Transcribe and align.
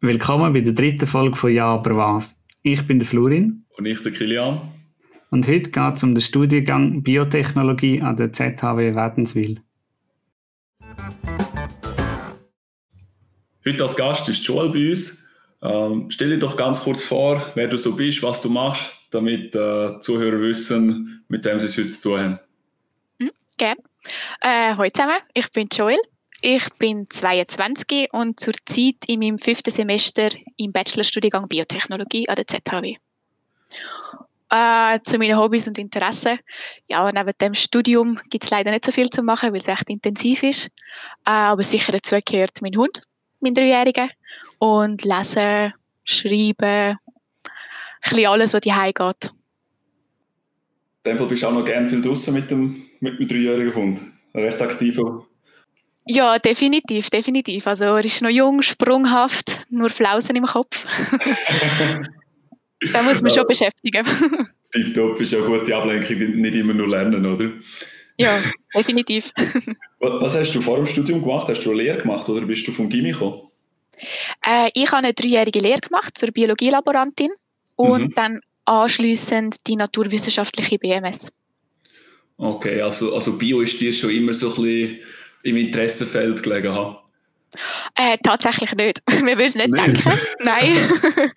Willkommen 0.00 0.52
bei 0.52 0.60
der 0.60 0.74
dritten 0.74 1.08
Folge 1.08 1.34
von 1.34 1.52
Ja, 1.52 1.74
aber 1.74 1.96
was? 1.96 2.40
Ich 2.62 2.86
bin 2.86 3.00
der 3.00 3.08
Florin. 3.08 3.64
Und 3.76 3.84
ich, 3.84 4.00
der 4.00 4.12
Kilian. 4.12 4.72
Und 5.30 5.48
heute 5.48 5.72
geht 5.72 5.94
es 5.96 6.04
um 6.04 6.14
den 6.14 6.22
Studiengang 6.22 7.02
Biotechnologie 7.02 8.00
an 8.00 8.14
der 8.14 8.32
ZHW 8.32 8.94
Wädenswil. 8.94 9.60
Heute 13.66 13.82
als 13.82 13.96
Gast 13.96 14.28
ist 14.28 14.46
Joel 14.46 14.68
bei 14.68 14.90
uns. 14.90 15.28
Ähm, 15.62 16.08
stell 16.10 16.28
dir 16.28 16.38
doch 16.38 16.56
ganz 16.56 16.80
kurz 16.80 17.02
vor, 17.02 17.44
wer 17.56 17.66
du 17.66 17.76
so 17.76 17.96
bist, 17.96 18.22
was 18.22 18.40
du 18.40 18.50
machst, 18.50 18.80
damit 19.10 19.56
äh, 19.56 19.98
Zuhörer 19.98 20.40
wissen, 20.40 21.24
mit 21.26 21.44
wem 21.44 21.58
sie 21.58 21.66
es 21.66 21.76
heute 21.76 21.88
zu 21.88 22.10
tun 22.10 22.20
haben. 22.20 22.38
Mhm, 23.18 23.30
gerne. 23.56 23.80
Äh, 24.42 24.76
hallo 24.76 24.90
zusammen, 24.94 25.18
ich 25.34 25.50
bin 25.50 25.66
Joel. 25.72 25.98
Ich 26.40 26.68
bin 26.78 27.08
22 27.10 28.10
und 28.12 28.38
zurzeit 28.38 28.94
in 29.08 29.18
meinem 29.18 29.38
fünften 29.38 29.72
Semester 29.72 30.28
im 30.56 30.70
Bachelorstudiengang 30.70 31.48
Biotechnologie 31.48 32.28
an 32.28 32.36
der 32.36 32.46
ZHW. 32.46 32.94
Äh, 34.50 35.00
zu 35.02 35.18
meinen 35.18 35.36
Hobbys 35.36 35.66
und 35.66 35.78
Interessen. 35.78 36.38
Ja, 36.86 37.10
neben 37.10 37.32
dem 37.40 37.54
Studium 37.54 38.20
gibt 38.30 38.44
es 38.44 38.50
leider 38.50 38.70
nicht 38.70 38.84
so 38.84 38.92
viel 38.92 39.10
zu 39.10 39.22
machen, 39.22 39.52
weil 39.52 39.60
es 39.60 39.68
recht 39.68 39.90
intensiv 39.90 40.44
ist. 40.44 40.66
Äh, 41.26 41.30
aber 41.30 41.64
sicher 41.64 41.90
dazu 41.90 42.16
gehört 42.24 42.62
mein 42.62 42.76
Hund, 42.76 43.02
mein 43.40 43.54
Dreijähriger. 43.54 44.08
Und 44.58 45.04
lesen, 45.04 45.74
schreiben, 46.04 46.98
ein 48.00 48.26
alles, 48.26 48.54
was 48.54 48.60
die 48.60 48.70
geht. 48.70 49.32
In 51.02 51.12
dem 51.12 51.18
Fall 51.18 51.26
bist 51.26 51.42
du 51.42 51.48
auch 51.48 51.52
noch 51.52 51.64
gerne 51.64 51.88
viel 51.88 52.00
draußen 52.00 52.32
mit 52.32 52.48
dem, 52.50 52.86
mit 53.00 53.18
dem 53.18 53.26
dreijährigen 53.26 53.74
Hund. 53.74 54.00
Recht 54.34 54.62
aktiver 54.62 55.26
ja, 56.08 56.38
definitiv, 56.38 57.10
definitiv. 57.10 57.66
Also 57.66 57.84
er 57.84 58.04
ist 58.04 58.22
noch 58.22 58.30
jung, 58.30 58.62
sprunghaft, 58.62 59.66
nur 59.68 59.90
Flausen 59.90 60.36
im 60.36 60.46
Kopf. 60.46 60.84
da 62.92 63.02
muss 63.02 63.20
man 63.20 63.30
ja. 63.30 63.38
schon 63.38 63.46
beschäftigen. 63.46 64.06
Tipptopp 64.72 65.20
ist 65.20 65.32
ja 65.32 65.40
gute 65.40 65.76
Ablenkung, 65.76 66.40
nicht 66.40 66.54
immer 66.54 66.72
nur 66.72 66.88
lernen, 66.88 67.24
oder? 67.26 67.50
Ja, 68.16 68.42
definitiv. 68.74 69.32
Was 70.00 70.34
hast 70.34 70.54
du 70.54 70.62
vor 70.62 70.76
dem 70.76 70.86
Studium 70.86 71.22
gemacht? 71.22 71.46
Hast 71.48 71.64
du 71.64 71.70
eine 71.70 71.82
Lehre 71.82 71.98
gemacht 71.98 72.28
oder 72.28 72.46
bist 72.46 72.66
du 72.66 72.72
vom 72.72 72.88
Gimmi 72.88 73.12
gekommen? 73.12 73.42
Äh, 74.46 74.70
ich 74.74 74.86
habe 74.86 74.98
eine 74.98 75.12
dreijährige 75.12 75.60
Lehre 75.60 75.80
gemacht 75.80 76.16
zur 76.16 76.30
Biologielaborantin 76.30 77.30
und 77.76 78.02
mhm. 78.02 78.14
dann 78.14 78.40
anschließend 78.64 79.66
die 79.66 79.76
naturwissenschaftliche 79.76 80.78
BMS. 80.78 81.32
Okay, 82.38 82.80
also, 82.80 83.14
also 83.14 83.36
Bio 83.36 83.60
ist 83.60 83.80
dir 83.80 83.92
schon 83.92 84.10
immer 84.10 84.32
so 84.32 84.48
ein 84.48 84.62
bisschen 84.62 84.98
im 85.42 85.56
Interessenfeld 85.56 86.42
gelegen 86.42 86.72
haben? 86.72 86.98
Äh, 87.94 88.18
tatsächlich 88.22 88.74
nicht. 88.74 89.02
Wir 89.06 89.38
würden 89.38 89.40
es 89.40 89.54
nicht, 89.54 89.68
nicht, 89.68 90.04
denken. 90.04 90.20
Nein. 90.40 90.92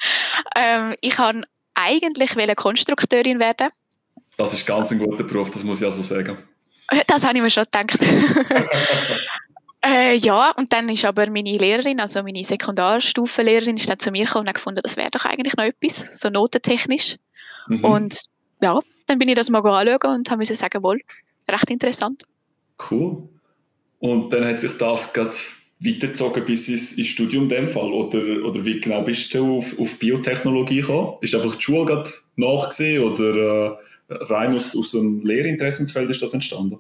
ähm, 0.56 0.96
ich 1.02 1.12
kann 1.12 1.46
eigentlich 1.74 2.36
Konstrukteurin 2.56 3.40
werden. 3.40 3.70
Das 4.38 4.54
ist 4.54 4.66
ganz 4.66 4.92
ein 4.92 5.00
guter 5.00 5.24
Beruf, 5.24 5.50
das 5.52 5.64
muss 5.64 5.82
ich 5.82 5.86
also 5.88 6.02
sagen. 6.02 6.38
Äh, 6.90 7.04
das 7.08 7.24
habe 7.24 7.36
ich 7.36 7.42
mir 7.42 7.50
schon 7.50 7.64
gedacht. 7.64 8.00
äh, 9.86 10.16
ja, 10.16 10.52
und 10.52 10.74
dann 10.74 10.90
ist 10.90 11.06
aber 11.06 11.30
meine 11.30 11.54
Lehrerin, 11.54 12.00
also 12.00 12.24
meine 12.24 12.44
Sekundarstufenlehrerin, 12.44 13.78
ist 13.78 13.90
dann 13.90 14.00
zu 14.00 14.12
mir 14.12 14.26
gekommen 14.26 14.44
und 14.44 14.50
hat 14.50 14.56
gefunden, 14.56 14.82
das 14.84 14.98
wäre 14.98 15.12
doch 15.12 15.26
eigentlich 15.26 15.56
noch 15.56 15.66
etwas, 15.66 16.20
so 16.20 16.30
notentechnisch. 16.30 17.16
Mhm. 17.68 17.86
Und 17.86 18.20
ja, 18.62 18.80
dann 19.08 19.20
bin 19.20 19.30
ich 19.30 19.36
das 19.36 19.50
mal 19.50 19.66
anschauen 19.66 20.16
und 20.16 20.30
habe 20.30 20.46
sagen, 20.46 20.84
wohl, 20.84 21.02
recht 21.50 21.70
interessant. 21.70 22.24
Cool. 22.90 23.30
Und 24.02 24.34
dann 24.34 24.46
hat 24.46 24.60
sich 24.60 24.78
das 24.78 25.14
gerade 25.14 25.34
weitergezogen 25.80 26.44
bis 26.44 26.68
ins, 26.68 26.94
ins 26.94 27.08
Studium 27.08 27.44
in 27.44 27.50
dem 27.50 27.70
Fall? 27.70 27.92
Oder, 27.92 28.44
oder 28.44 28.66
wie 28.66 28.80
genau 28.80 29.04
bist 29.04 29.34
du 29.34 29.58
auf, 29.58 29.80
auf 29.80 30.00
Biotechnologie 30.00 30.82
gekommen? 30.82 31.18
Ist 31.22 31.36
einfach 31.36 31.56
die 31.56 31.62
Schule 31.62 31.86
gerade 31.86 32.10
nachgesehen 32.36 33.04
oder 33.04 33.78
äh, 34.10 34.14
rein 34.14 34.56
aus, 34.56 34.76
aus 34.76 34.92
dem 34.92 35.24
Lehrinteressensfeld 35.24 36.10
ist 36.10 36.22
das 36.22 36.34
entstanden? 36.34 36.80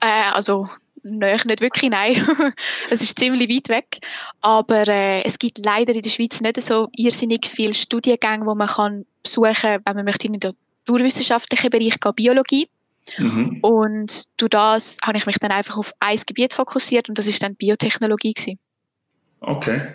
Äh, 0.00 0.32
also 0.32 0.68
Nein, 1.04 1.40
nicht 1.46 1.60
wirklich, 1.60 1.90
nein. 1.90 2.16
es 2.90 3.02
ist 3.02 3.18
ziemlich 3.18 3.48
weit 3.48 3.68
weg. 3.68 3.98
Aber 4.40 4.86
äh, 4.88 5.22
es 5.22 5.38
gibt 5.38 5.58
leider 5.58 5.94
in 5.94 6.02
der 6.02 6.10
Schweiz 6.10 6.40
nicht 6.40 6.60
so 6.60 6.88
irrsinnig 6.96 7.46
viele 7.46 7.72
Studiengänge, 7.72 8.46
wo 8.46 8.56
man 8.56 8.66
kann 8.66 9.06
besuchen 9.22 9.54
kann, 9.54 9.80
wenn 9.84 9.96
man 9.96 10.04
möchte 10.04 10.26
in 10.26 10.40
den 10.40 10.54
naturwissenschaftlichen 10.86 11.70
Bereich 11.70 12.00
gehen, 12.00 12.14
Biologie. 12.16 12.68
Mhm. 13.16 13.58
Und 13.62 14.40
durch 14.40 14.50
das 14.50 14.98
habe 15.02 15.18
ich 15.18 15.26
mich 15.26 15.38
dann 15.38 15.50
einfach 15.50 15.78
auf 15.78 15.92
ein 16.00 16.20
Gebiet 16.26 16.54
fokussiert 16.54 17.08
und 17.08 17.18
das 17.18 17.26
ist 17.26 17.42
dann 17.42 17.56
Biotechnologie. 17.56 18.34
Gewesen. 18.34 18.58
Okay. 19.40 19.94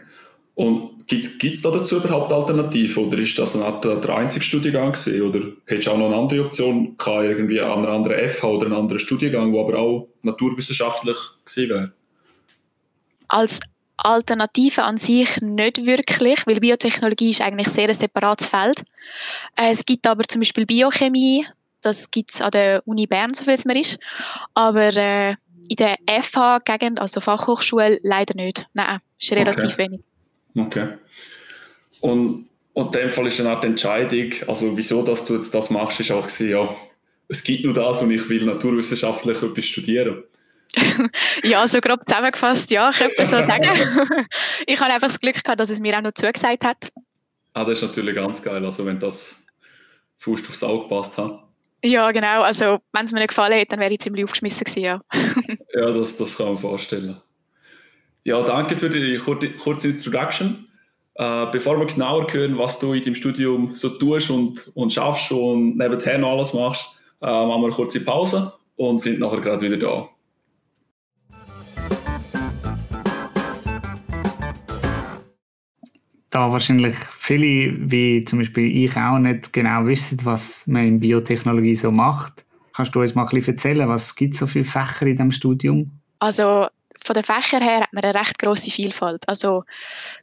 Und 0.55 1.07
gibt 1.07 1.43
es 1.43 1.61
da 1.61 1.71
dazu 1.71 1.97
überhaupt 1.97 2.31
Alternativen 2.31 3.05
oder 3.05 3.17
ist 3.17 3.37
das 3.39 3.55
ein, 3.55 3.81
der 3.81 4.15
einzige 4.15 4.45
Studiengang 4.45 4.91
gewesen? 4.91 5.21
oder 5.23 5.39
hättest 5.65 5.87
du 5.87 5.91
auch 5.91 5.97
noch 5.97 6.07
eine 6.07 6.15
andere 6.15 6.45
Option 6.45 6.95
gehabt, 6.95 7.23
irgendwie 7.23 7.59
an 7.59 7.79
einer 7.79 7.89
anderen 7.89 8.29
FH 8.29 8.47
oder 8.47 8.67
einen 8.67 8.75
anderen 8.75 8.99
Studiengang, 8.99 9.51
der 9.51 9.61
aber 9.61 9.79
auch 9.79 10.09
naturwissenschaftlich 10.21 11.17
gewesen 11.45 11.69
wäre? 11.69 11.91
Als 13.27 13.59
Alternative 13.97 14.83
an 14.83 14.97
sich 14.97 15.41
nicht 15.41 15.85
wirklich, 15.85 16.45
weil 16.45 16.59
Biotechnologie 16.59 17.31
ist 17.31 17.41
eigentlich 17.41 17.69
sehr 17.69 17.87
ein 17.89 17.95
separates 17.95 18.49
Feld. 18.49 18.83
Äh, 19.55 19.71
es 19.71 19.85
gibt 19.85 20.05
aber 20.05 20.23
zum 20.23 20.41
Beispiel 20.41 20.65
Biochemie, 20.65 21.45
das 21.83 22.11
gibt 22.11 22.33
es 22.33 22.41
an 22.41 22.51
der 22.51 22.81
Uni 22.85 23.07
Bern, 23.07 23.33
so 23.33 23.43
viel 23.43 23.53
es 23.53 23.65
mir 23.65 23.79
ist. 23.79 23.99
Aber 24.53 24.95
äh, 24.95 25.35
in 25.69 25.75
der 25.77 25.97
FH-Gegend, 26.07 26.99
also 26.99 27.21
Fachhochschule, 27.21 27.99
leider 28.03 28.35
nicht. 28.35 28.67
Nein, 28.73 28.99
ist 29.19 29.31
relativ 29.31 29.73
okay. 29.73 29.77
wenig. 29.77 30.01
Okay. 30.55 30.87
Und, 32.01 32.49
und 32.73 32.95
in 32.95 33.01
dem 33.03 33.09
Fall 33.11 33.27
ist 33.27 33.39
dann 33.39 33.47
auch 33.47 33.59
die 33.59 33.67
Entscheidung, 33.67 34.31
also 34.47 34.77
wieso 34.77 35.03
dass 35.03 35.25
du 35.25 35.35
jetzt 35.35 35.53
das 35.53 35.69
machst, 35.69 35.99
ist 35.99 36.11
auch 36.11 36.27
gewesen, 36.27 36.49
ja, 36.49 36.75
es 37.29 37.43
gibt 37.43 37.63
nur 37.63 37.73
das 37.73 38.01
und 38.01 38.11
ich 38.11 38.27
will 38.29 38.45
naturwissenschaftlich 38.45 39.41
etwas 39.41 39.65
studieren. 39.65 40.23
ja, 41.43 41.67
so 41.67 41.79
grob 41.79 42.01
zusammengefasst, 42.07 42.71
ja, 42.71 42.89
ich 42.89 42.97
könnte 42.97 43.25
so 43.25 43.39
sagen. 43.39 43.69
ich 44.67 44.79
habe 44.79 44.93
einfach 44.93 45.07
das 45.07 45.19
Glück 45.19 45.43
gehabt, 45.43 45.59
dass 45.59 45.69
es 45.69 45.79
mir 45.79 45.97
auch 45.97 46.01
noch 46.01 46.13
zugesagt 46.13 46.65
hat. 46.65 46.91
Ah, 47.53 47.63
das 47.63 47.81
ist 47.81 47.87
natürlich 47.87 48.15
ganz 48.15 48.41
geil, 48.41 48.63
also 48.65 48.85
wenn 48.85 48.99
das 48.99 49.45
Fuß 50.17 50.41
aufs 50.49 50.63
Auge 50.63 50.87
passt 50.89 51.17
hat. 51.17 51.43
Ja, 51.83 52.11
genau. 52.11 52.41
Also, 52.43 52.79
wenn 52.93 53.05
es 53.05 53.11
mir 53.11 53.19
nicht 53.19 53.29
gefallen 53.29 53.53
hätte, 53.53 53.71
dann 53.71 53.79
wäre 53.81 53.91
ich 53.91 53.99
ziemlich 53.99 54.23
aufgeschmissen 54.23 54.63
gewesen, 54.63 54.83
ja. 54.83 55.01
ja, 55.73 55.91
das, 55.91 56.15
das 56.15 56.37
kann 56.37 56.47
man 56.47 56.57
vorstellen. 56.57 57.21
Ja, 58.23 58.41
danke 58.41 58.77
für 58.77 58.89
die 58.89 59.17
kurze, 59.17 59.87
Introduction. 59.89 60.65
Äh, 61.15 61.47
bevor 61.51 61.77
wir 61.77 61.85
genauer 61.85 62.31
hören, 62.31 62.57
was 62.57 62.79
du 62.79 62.93
in 62.93 63.03
deinem 63.03 63.15
Studium 63.15 63.75
so 63.75 63.89
tust 63.89 64.31
und, 64.31 64.71
und 64.75 64.93
schaffst 64.93 65.31
und 65.31 65.77
nebenher 65.77 66.17
noch 66.17 66.31
alles 66.31 66.53
machst, 66.53 66.95
äh, 67.21 67.25
machen 67.25 67.61
wir 67.61 67.65
eine 67.65 67.75
kurze 67.75 68.03
Pause 68.03 68.53
und 68.77 68.99
sind 68.99 69.19
nachher 69.19 69.41
gerade 69.41 69.61
wieder 69.61 69.77
da. 69.77 70.09
Da 76.33 76.51
wahrscheinlich 76.51 76.95
viele, 76.95 77.75
wie 77.91 78.25
zum 78.25 78.39
Beispiel 78.39 78.83
ich 78.83 78.97
auch, 78.97 79.19
nicht 79.19 79.53
genau 79.53 79.85
wissen, 79.85 80.19
was 80.23 80.65
man 80.65 80.87
in 80.87 80.99
Biotechnologie 80.99 81.75
so 81.75 81.91
macht. 81.91 82.43
Kannst 82.75 82.95
du 82.95 83.01
uns 83.01 83.13
mal 83.13 83.23
ein 83.23 83.29
bisschen 83.29 83.53
erzählen, 83.53 83.87
was 83.87 84.15
gibt 84.15 84.33
es 84.33 84.39
so 84.39 84.47
viele 84.47 84.65
Fächer 84.65 85.05
in 85.05 85.15
diesem 85.15 85.31
Studium? 85.31 85.91
Also 86.17 86.65
von 87.03 87.13
den 87.13 87.23
Fächern 87.23 87.61
her 87.61 87.81
hat 87.81 87.93
man 87.93 88.03
eine 88.03 88.15
recht 88.15 88.39
große 88.39 88.71
Vielfalt. 88.71 89.27
Also 89.27 89.63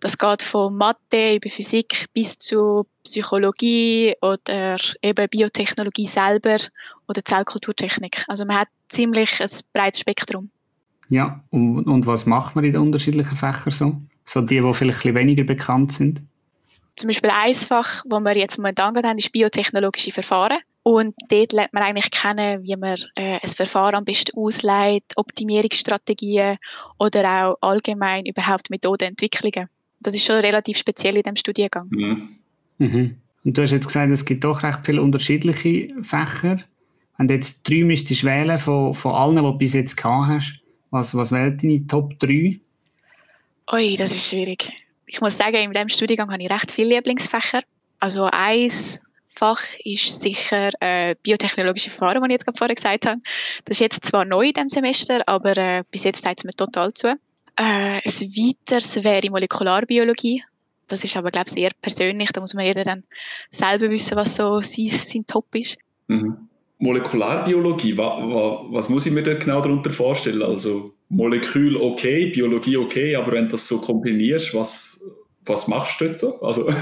das 0.01 0.19
geht 0.19 0.43
von 0.43 0.77
Mathe 0.77 1.37
über 1.37 1.49
Physik 1.49 2.07
bis 2.13 2.39
zu 2.39 2.87
Psychologie 3.05 4.15
oder 4.21 4.77
eben 5.03 5.29
Biotechnologie 5.29 6.07
selber 6.07 6.57
oder 7.07 7.25
Zellkulturtechnik. 7.25 8.25
Also 8.27 8.45
man 8.45 8.61
hat 8.61 8.69
ziemlich 8.89 9.41
ein 9.41 9.51
breites 9.73 10.01
Spektrum. 10.01 10.51
Ja, 11.09 11.45
und, 11.51 11.85
und 11.87 12.07
was 12.07 12.27
macht 12.27 12.57
man 12.57 12.65
in 12.65 12.73
den 12.73 12.83
unterschiedlichen 12.83 13.37
Fächern 13.37 13.73
so? 13.73 14.01
So 14.25 14.41
die, 14.41 14.61
die 14.61 14.75
vielleicht 14.75 15.05
ein 15.07 15.15
weniger 15.15 15.45
bekannt 15.45 15.93
sind? 15.93 16.23
Zum 16.97 17.09
Beispiel 17.09 17.31
ein 17.31 17.55
Fach, 17.55 18.03
das 18.07 18.21
wir 18.21 18.37
jetzt 18.37 18.59
momentan 18.59 18.97
haben, 18.97 19.19
ist 19.19 19.33
biotechnologische 19.33 20.13
Verfahren. 20.13 20.59
Und 20.83 21.15
dort 21.29 21.53
lernt 21.53 21.73
man 21.73 21.83
eigentlich 21.83 22.11
kennen, 22.11 22.63
wie 22.63 22.77
man 22.77 22.97
äh, 23.15 23.39
ein 23.41 23.49
Verfahren 23.49 23.95
am 23.95 24.05
besten 24.05 24.37
ausleitet, 24.37 25.13
Optimierungsstrategien 25.17 26.57
oder 26.99 27.25
auch 27.25 27.57
allgemein 27.61 28.25
überhaupt 28.25 28.71
Methodenentwicklungen. 28.71 29.69
Das 30.01 30.15
ist 30.15 30.25
schon 30.25 30.37
relativ 30.37 30.79
speziell 30.79 31.17
in 31.17 31.23
diesem 31.23 31.37
Studiengang. 31.37 31.89
Mhm. 31.91 32.29
Mhm. 32.79 33.17
Und 33.45 33.57
du 33.57 33.63
hast 33.63 33.73
jetzt 33.73 33.87
gesagt, 33.87 34.11
es 34.11 34.25
gibt 34.25 34.45
doch 34.45 34.63
recht 34.63 34.81
viele 34.85 35.03
unterschiedliche 35.03 35.95
Fächer. 36.03 36.59
Wenn 37.19 37.29
du 37.29 37.35
jetzt 37.35 37.69
drei 37.69 37.85
müsstest 37.85 38.25
wählen 38.25 38.59
von, 38.59 38.95
von 38.95 39.15
allen, 39.15 39.37
die 39.37 39.43
du 39.43 39.53
bis 39.53 39.75
jetzt 39.75 39.97
gehabt 39.97 40.29
hast, 40.29 40.61
was, 40.91 41.15
was 41.15 41.33
wären 41.33 41.59
deine 41.59 41.87
Top 41.87 42.19
3? 42.19 42.59
Ui, 43.73 43.95
das 43.97 44.13
ist 44.13 44.29
schwierig. 44.29 44.73
Ich 45.07 45.21
muss 45.21 45.39
sagen, 45.39 45.57
in 45.57 45.73
diesem 45.73 45.89
Studiengang 45.89 46.33
habe 46.33 46.43
ich 46.43 46.51
recht 46.51 46.71
viele 46.71 46.97
Lieblingsfächer. 46.97 47.63
Also 48.01 48.29
ein 48.31 48.71
Fach 49.29 49.63
ist 49.85 50.21
sicher 50.21 50.71
äh, 50.81 51.15
biotechnologische 51.23 51.89
Verfahren, 51.89 52.23
wie 52.23 52.27
ich 52.27 52.33
jetzt 52.33 52.47
gerade 52.47 52.59
vorher 52.59 52.75
gesagt 52.75 53.07
habe. 53.07 53.21
Das 53.65 53.77
ist 53.77 53.81
jetzt 53.81 54.05
zwar 54.05 54.25
neu 54.25 54.49
in 54.49 54.53
diesem 54.55 54.69
Semester, 54.69 55.21
aber 55.27 55.57
äh, 55.57 55.85
bis 55.91 56.05
jetzt 56.05 56.25
zeigt 56.25 56.41
es 56.41 56.45
mir 56.45 56.53
total 56.53 56.93
zu. 56.93 57.09
Äh, 57.09 57.13
ein 57.57 58.03
weiteres 58.05 59.05
wäre 59.05 59.31
Molekularbiologie. 59.31 60.43
das 60.89 61.05
ist 61.05 61.17
aber, 61.17 61.31
glaube 61.31 61.47
ich, 61.47 61.53
sehr 61.55 61.71
persönlich. 61.81 62.33
Da 62.33 62.41
muss 62.41 62.55
man 62.55 62.65
jeder 62.65 62.83
dann 62.83 63.05
selber 63.51 63.89
wissen, 63.91 64.17
was 64.17 64.35
so 64.35 64.61
sein, 64.63 64.89
sein 64.89 65.27
Top 65.27 65.55
ist. 65.55 65.79
Mhm. 66.09 66.49
Molekularbiologie, 66.79 67.97
wa, 67.97 68.19
wa, 68.19 68.65
was 68.71 68.89
muss 68.89 69.07
ich 69.07 69.13
mir 69.13 69.23
da 69.23 69.35
genau 69.35 69.61
darunter 69.61 69.91
vorstellen? 69.91 70.43
Also 70.43 70.95
Molekül 71.11 71.77
okay, 71.77 72.27
Biologie 72.27 72.77
okay, 72.77 73.17
aber 73.17 73.33
wenn 73.33 73.45
du 73.45 73.51
das 73.53 73.67
so 73.67 73.81
kombinierst, 73.81 74.55
was, 74.55 75.03
was 75.45 75.67
machst 75.67 76.01
du 76.01 76.07
dort 76.07 76.19
so? 76.19 76.41
Also, 76.41 76.73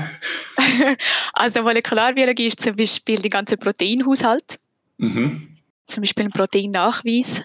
also 1.33 1.63
Molekularbiologie 1.63 2.47
ist 2.47 2.61
zum 2.61 2.77
Beispiel 2.77 3.17
der 3.17 3.31
ganze 3.31 3.57
Proteinhaushalt. 3.57 4.61
Mhm. 4.99 5.57
Zum 5.87 6.03
Beispiel 6.03 6.27
ein 6.27 6.33
Proteinnachweis, 6.33 7.45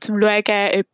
zum 0.00 0.18
schauen, 0.20 0.40
ob 0.80 0.86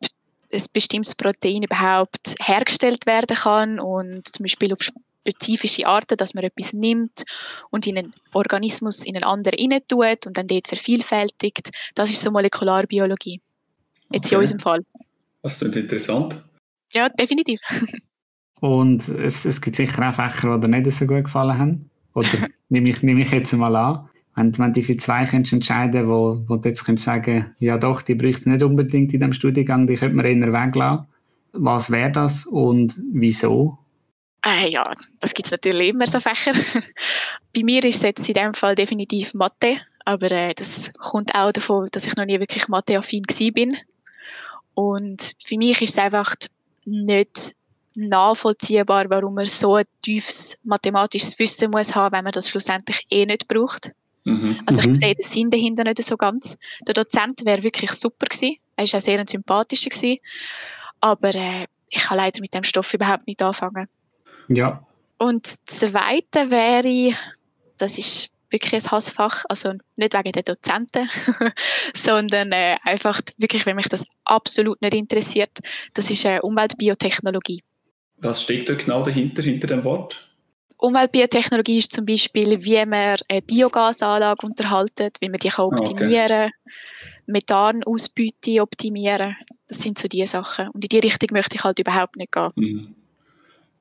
ein 0.53 0.63
bestimmtes 0.73 1.15
Protein 1.15 1.63
überhaupt 1.63 2.35
hergestellt 2.41 3.07
werden 3.07 3.37
kann 3.37 3.79
und 3.79 4.27
zum 4.27 4.43
Beispiel 4.43 4.73
auf 4.73 4.81
spezifische 4.83 5.87
Arten, 5.87 6.17
dass 6.17 6.35
man 6.35 6.43
etwas 6.43 6.73
nimmt 6.73 7.25
und 7.71 7.87
in 7.87 7.97
einen 7.97 8.15
Organismus 8.33 9.05
in 9.05 9.15
einen 9.15 9.25
anderen 9.25 9.59
rein 9.59 9.81
tut 9.87 10.27
und 10.27 10.37
dann 10.37 10.49
dort 10.49 10.67
vervielfältigt. 10.67 11.71
Das 11.95 12.11
ist 12.11 12.23
so 12.23 12.33
Molekularbiologie. 12.33 13.41
Jetzt 14.11 14.27
okay. 14.27 14.35
in 14.35 14.41
unserem 14.41 14.61
Fall. 14.61 14.85
Das 15.43 15.59
klingt 15.59 15.77
interessant. 15.77 16.43
Ja, 16.93 17.09
definitiv. 17.09 17.61
Und 18.61 19.09
es, 19.09 19.45
es 19.45 19.61
gibt 19.61 19.77
sicher 19.77 20.09
auch 20.09 20.15
Fächer, 20.15 20.57
die 20.57 20.61
dir 20.61 20.69
nicht 20.69 20.93
so 20.93 21.07
gut 21.07 21.25
gefallen 21.25 21.59
haben. 21.59 21.91
Oder 22.15 22.29
nehme 22.69 22.91
ich, 22.91 23.03
nehme 23.03 23.23
ich 23.23 23.31
jetzt 23.33 23.53
mal 23.55 23.75
an. 23.75 24.09
Wenn, 24.35 24.57
wenn 24.57 24.73
du 24.73 24.83
für 24.83 24.97
zwei 24.97 25.27
könntest 25.27 25.53
entscheiden 25.53 26.09
wo, 26.09 26.43
wo 26.47 26.57
du 26.57 26.69
jetzt 26.69 26.85
könntest 26.85 27.07
sagen 27.07 27.55
ja 27.59 27.77
doch, 27.77 28.03
die 28.03 28.15
bräuchte 28.15 28.51
nicht 28.51 28.63
unbedingt 28.63 29.13
in 29.13 29.21
diesem 29.21 29.33
Studiengang, 29.33 29.87
die 29.87 29.97
könnte 29.97 30.17
man 30.17 30.25
eher 30.25 30.53
weglassen. 30.53 31.07
Was 31.55 31.91
wäre 31.91 32.13
das 32.13 32.47
und 32.47 32.97
wieso? 33.13 33.79
Äh, 34.45 34.71
ja, 34.71 34.85
das 35.21 35.35
gibt 35.35 35.47
es 35.47 35.53
natürlich 35.53 35.91
immer 35.91 36.07
so 36.07 36.19
Fächer. 36.19 36.53
Bei 37.55 37.63
mir 37.63 37.85
ist 37.85 37.97
es 37.97 38.03
jetzt 38.03 38.29
in 38.29 38.35
dem 38.35 38.55
Fall 38.55 38.75
definitiv 38.75 39.35
Mathe, 39.35 39.79
aber 40.05 40.31
äh, 40.33 40.55
das 40.55 40.93
kommt 40.99 41.35
auch 41.35 41.53
davon, 41.53 41.89
dass 41.93 42.07
ich 42.07 42.17
noch 42.17 42.25
nie 42.25 42.41
wirklich 42.41 42.69
Mathe-affin 42.69 43.25
bin. 43.55 43.77
Und 44.75 45.35
für 45.43 45.57
mich 45.57 45.81
ist 45.83 45.91
es 45.91 45.99
einfach 45.99 46.35
nicht 46.85 47.55
nachvollziehbar, 47.95 49.11
warum 49.11 49.35
man 49.35 49.47
so 49.47 49.77
ein 49.77 49.85
tiefes 50.03 50.59
mathematisches 50.65 51.39
Wissen 51.39 51.71
muss 51.71 51.95
haben, 51.95 52.13
wenn 52.15 52.25
man 52.25 52.33
das 52.33 52.49
schlussendlich 52.49 53.07
eh 53.11 53.27
nicht 53.27 53.49
braucht. 53.49 53.91
Mhm. 54.25 54.61
Also 54.67 54.79
ich 54.81 54.87
mhm. 54.87 54.95
sehe 54.95 55.15
den 55.15 55.25
Sinn 55.25 55.51
dahinter 55.51 55.85
nicht 55.85 56.03
so 56.03 56.17
ganz. 56.17 56.59
Der 56.87 56.95
Dozent 56.95 57.45
wäre 57.45 57.63
wirklich 57.63 57.93
super 57.93 58.27
gewesen. 58.27 58.57
Er 58.77 58.87
war 58.87 58.99
auch 58.99 59.03
sehr 59.03 59.19
ein 59.19 59.27
sympathischer 59.27 59.91
gewesen. 59.91 60.19
Aber 61.01 61.35
äh, 61.35 61.67
ich 61.89 62.03
kann 62.03 62.17
leider 62.17 62.41
mit 62.41 62.55
dem 62.55 62.63
Stoff 62.63 62.95
überhaupt 62.95 63.27
nicht 63.27 63.43
anfangen. 63.43 63.89
Ja. 64.49 64.87
Und 65.19 65.47
das 65.47 65.65
Zweite 65.67 66.51
wäre, 66.51 67.17
das 67.79 67.99
ist 67.99 68.32
wirklich 68.53 68.75
ein 68.75 68.91
Hassfach, 68.91 69.45
also 69.49 69.73
nicht 69.97 70.15
wegen 70.15 70.33
der 70.33 70.43
Dozenten, 70.43 71.09
sondern 71.95 72.53
äh, 72.53 72.77
einfach 72.83 73.21
wirklich, 73.39 73.67
wenn 73.67 73.77
mich 73.77 73.89
das 73.89 74.07
absolut 74.25 74.81
nicht 74.83 74.95
interessiert, 74.95 75.51
das 75.95 76.11
ist 76.11 76.25
äh, 76.25 76.41
Umweltbiotechnologie. 76.41 77.63
Was 78.19 78.43
steckt 78.43 78.69
da 78.69 78.75
genau 78.75 79.03
dahinter, 79.03 79.43
hinter 79.43 79.67
dem 79.67 79.85
Wort? 79.85 80.29
Umweltbiotechnologie 80.79 81.79
ist 81.79 81.93
zum 81.93 82.07
Beispiel, 82.07 82.63
wie 82.65 82.85
man 82.87 83.17
eine 83.29 83.43
Biogasanlage 83.43 84.45
unterhaltet, 84.47 85.17
wie 85.21 85.29
man 85.29 85.39
die 85.39 85.49
kann 85.49 85.67
optimieren 85.67 86.29
kann, 86.29 86.47
okay. 86.47 87.13
Methanausbeute 87.27 88.61
optimieren. 88.61 89.37
Das 89.69 89.79
sind 89.79 89.99
so 89.99 90.09
die 90.09 90.27
Sachen. 90.27 90.69
Und 90.71 90.85
in 90.85 90.89
die 90.89 90.99
Richtung 90.99 91.29
möchte 91.33 91.57
ich 91.57 91.65
halt 91.65 91.79
überhaupt 91.79 92.17
nicht 92.17 92.33
gehen. 92.33 92.51
Mhm 92.57 92.95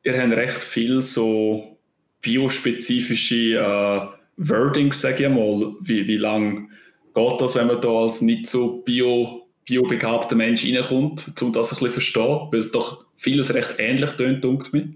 ihr 0.03 0.21
habt 0.21 0.33
recht 0.33 0.57
viel 0.57 1.01
so 1.01 1.77
biospezifische 2.21 3.57
äh, 3.57 4.20
Wordings, 4.37 5.01
sage 5.01 5.25
ich 5.25 5.29
mal. 5.29 5.73
Wie, 5.81 6.07
wie 6.07 6.17
lange 6.17 6.67
geht 7.13 7.41
das, 7.41 7.55
wenn 7.55 7.67
man 7.67 7.81
da 7.81 7.89
als 7.89 8.21
nicht 8.21 8.47
so 8.47 8.81
bio, 8.81 9.47
biobegabter 9.65 10.35
Mensch 10.35 10.65
reinkommt, 10.65 11.33
um 11.41 11.53
das 11.53 11.71
ein 11.71 11.75
bisschen 11.75 11.87
zu 11.87 11.93
verstehen? 11.93 12.47
Weil 12.51 12.59
es 12.59 12.71
doch 12.71 13.05
vieles 13.17 13.53
recht 13.53 13.75
ähnlich 13.77 14.11
tönt, 14.11 14.43
denkt 14.43 14.73
mir. 14.73 14.89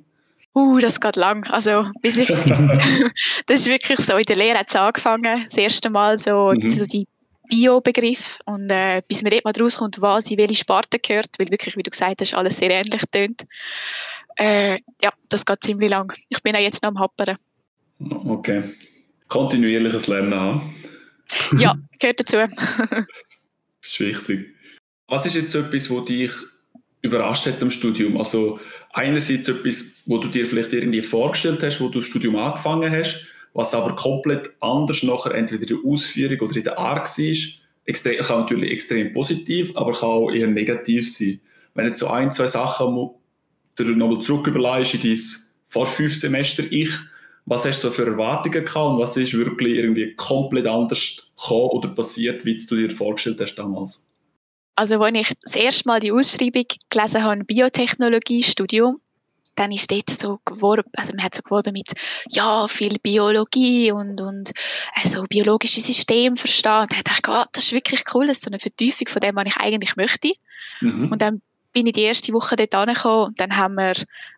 Uh, 0.56 0.80
das 0.80 1.02
geht 1.02 1.18
lang. 1.18 1.44
Also, 1.48 1.86
bis 2.02 2.16
ich, 2.16 2.28
das 3.46 3.60
ist 3.60 3.66
wirklich 3.66 4.00
so, 4.00 4.16
in 4.16 4.24
der 4.24 4.38
Lehre 4.38 4.60
hat 4.60 4.70
es 4.70 4.76
angefangen, 4.76 5.44
das 5.44 5.58
erste 5.58 5.90
Mal 5.90 6.18
so, 6.18 6.54
mhm. 6.54 6.70
so 6.70 6.86
die 6.86 7.06
Bio-Begriff 7.50 8.40
und 8.46 8.72
äh, 8.72 9.02
bis 9.08 9.22
man 9.22 9.32
dort 9.32 9.46
mal 9.46 9.54
rauskommt, 9.60 10.02
was 10.02 10.32
in 10.32 10.38
welche 10.38 10.56
Sparte 10.56 10.98
gehört, 10.98 11.28
weil 11.38 11.52
wirklich, 11.52 11.76
wie 11.76 11.84
du 11.84 11.92
gesagt 11.92 12.22
hast, 12.22 12.34
alles 12.34 12.58
sehr 12.58 12.72
ähnlich 12.72 13.04
tönt. 13.12 13.46
Äh, 14.38 14.80
ja, 15.02 15.12
das 15.30 15.46
geht 15.46 15.64
ziemlich 15.64 15.90
lang. 15.90 16.14
Ich 16.30 16.42
bin 16.42 16.56
auch 16.56 16.60
jetzt 16.60 16.84
noch 16.84 16.90
am 16.90 17.00
Happern. 17.00 17.38
Okay. 18.00 18.64
Kontinuierliches 19.28 20.08
Lernen 20.08 20.36
haben. 20.36 20.76
ja, 21.58 21.76
gehört 22.00 22.20
dazu. 22.20 22.38
das 22.38 23.06
ist 23.82 24.00
wichtig. 24.00 24.56
Was 25.08 25.26
ist 25.26 25.36
jetzt 25.36 25.56
etwas, 25.56 25.90
was 25.90 26.06
dich 26.06 26.32
überrascht 27.02 27.46
hat 27.46 27.62
im 27.62 27.72
Studium? 27.72 28.18
Also 28.18 28.60
einerseits 28.94 29.48
etwas, 29.48 30.04
wo 30.06 30.18
du 30.18 30.28
dir 30.28 30.46
vielleicht 30.46 30.74
irgendwie 30.74 31.02
vorgestellt 31.02 31.62
hast, 31.64 31.82
wo 31.82 31.90
du 31.90 32.00
das 32.00 32.08
Studium 32.08 32.36
angefangen 32.36 32.92
hast, 32.92 33.28
was 33.54 33.74
aber 33.74 33.96
komplett 33.96 34.50
anders 34.62 35.04
nachher 35.04 35.36
entweder 35.36 35.64
in 35.64 35.68
der 35.68 35.92
Ausführung 35.92 36.40
oder 36.40 36.56
in 36.56 36.64
der 36.64 36.78
Art 36.78 37.08
war. 37.08 37.36
Extrem, 37.86 38.18
kann 38.18 38.42
natürlich 38.42 38.72
extrem 38.72 39.14
positiv, 39.14 39.76
aber 39.76 39.94
kann 39.94 40.10
auch 40.10 40.32
eher 40.32 40.48
negativ 40.48 41.14
sein. 41.14 41.40
Wenn 41.76 41.86
jetzt 41.86 42.00
so 42.00 42.08
ein, 42.08 42.32
zwei 42.32 42.48
Sachen 42.48 43.12
du 43.76 43.84
nochmal 43.84 44.20
zurück 44.22 44.48
überlegst 44.48 44.96
in 44.96 45.02
dein 45.02 45.20
vor 45.68 45.88
fünf 45.88 46.16
Semester 46.16 46.64
Ich, 46.70 46.90
was 47.46 47.66
hast 47.66 47.84
du 47.84 47.90
so 47.90 47.94
für 47.94 48.06
Erwartungen 48.06 48.66
gehabt 48.66 48.76
und 48.76 49.00
was 49.00 49.18
ist 49.18 49.34
wirklich 49.34 49.78
irgendwie 49.78 50.16
komplett 50.16 50.68
anders 50.68 51.30
gekommen 51.36 51.70
oder 51.72 51.90
passiert, 51.90 52.44
wie 52.46 52.58
du 52.58 52.76
dir 52.76 52.92
vorgestellt 52.92 53.40
hast 53.40 53.56
damals? 53.56 54.08
Also, 54.76 55.00
als 55.02 55.18
ich 55.18 55.32
das 55.42 55.56
erste 55.56 55.88
Mal 55.88 56.00
die 56.00 56.12
Ausschreibung 56.12 56.66
gelesen 56.90 57.24
habe, 57.24 57.44
Biotechnologie-Studium, 57.46 59.00
dann 59.56 59.72
ist 59.72 59.90
dort 59.90 60.10
so 60.10 60.40
geworben, 60.44 60.90
also 60.98 61.14
man 61.14 61.24
hat 61.24 61.34
so 61.34 61.42
geworben 61.42 61.72
mit, 61.72 61.94
ja, 62.28 62.68
viel 62.68 62.98
Biologie 63.02 63.92
und, 63.92 64.20
und 64.20 64.52
also 64.94 65.24
biologische 65.24 65.80
Systeme 65.80 66.36
verstehen. 66.36 66.82
Und 66.82 66.92
dann 66.92 67.04
dachte 67.04 67.22
ich, 67.24 67.30
oh, 67.30 67.44
das 67.54 67.64
ist 67.64 67.72
wirklich 67.72 68.04
cool, 68.14 68.28
das 68.28 68.38
ist 68.38 68.44
so 68.44 68.50
eine 68.50 68.60
Vertiefung 68.60 69.08
von 69.08 69.22
dem, 69.22 69.36
was 69.36 69.46
ich 69.48 69.58
eigentlich 69.58 69.96
möchte. 69.96 70.34
Mhm. 70.82 71.10
Und 71.10 71.22
dann 71.22 71.42
bin 71.76 71.88
ich 71.88 71.94
die 71.94 72.04
erste 72.04 72.32
Woche 72.32 72.56
dort 72.56 72.74
angekommen 72.74 73.28
und 73.28 73.40
dann 73.40 73.58
haben 73.58 73.76
wir 73.76 73.94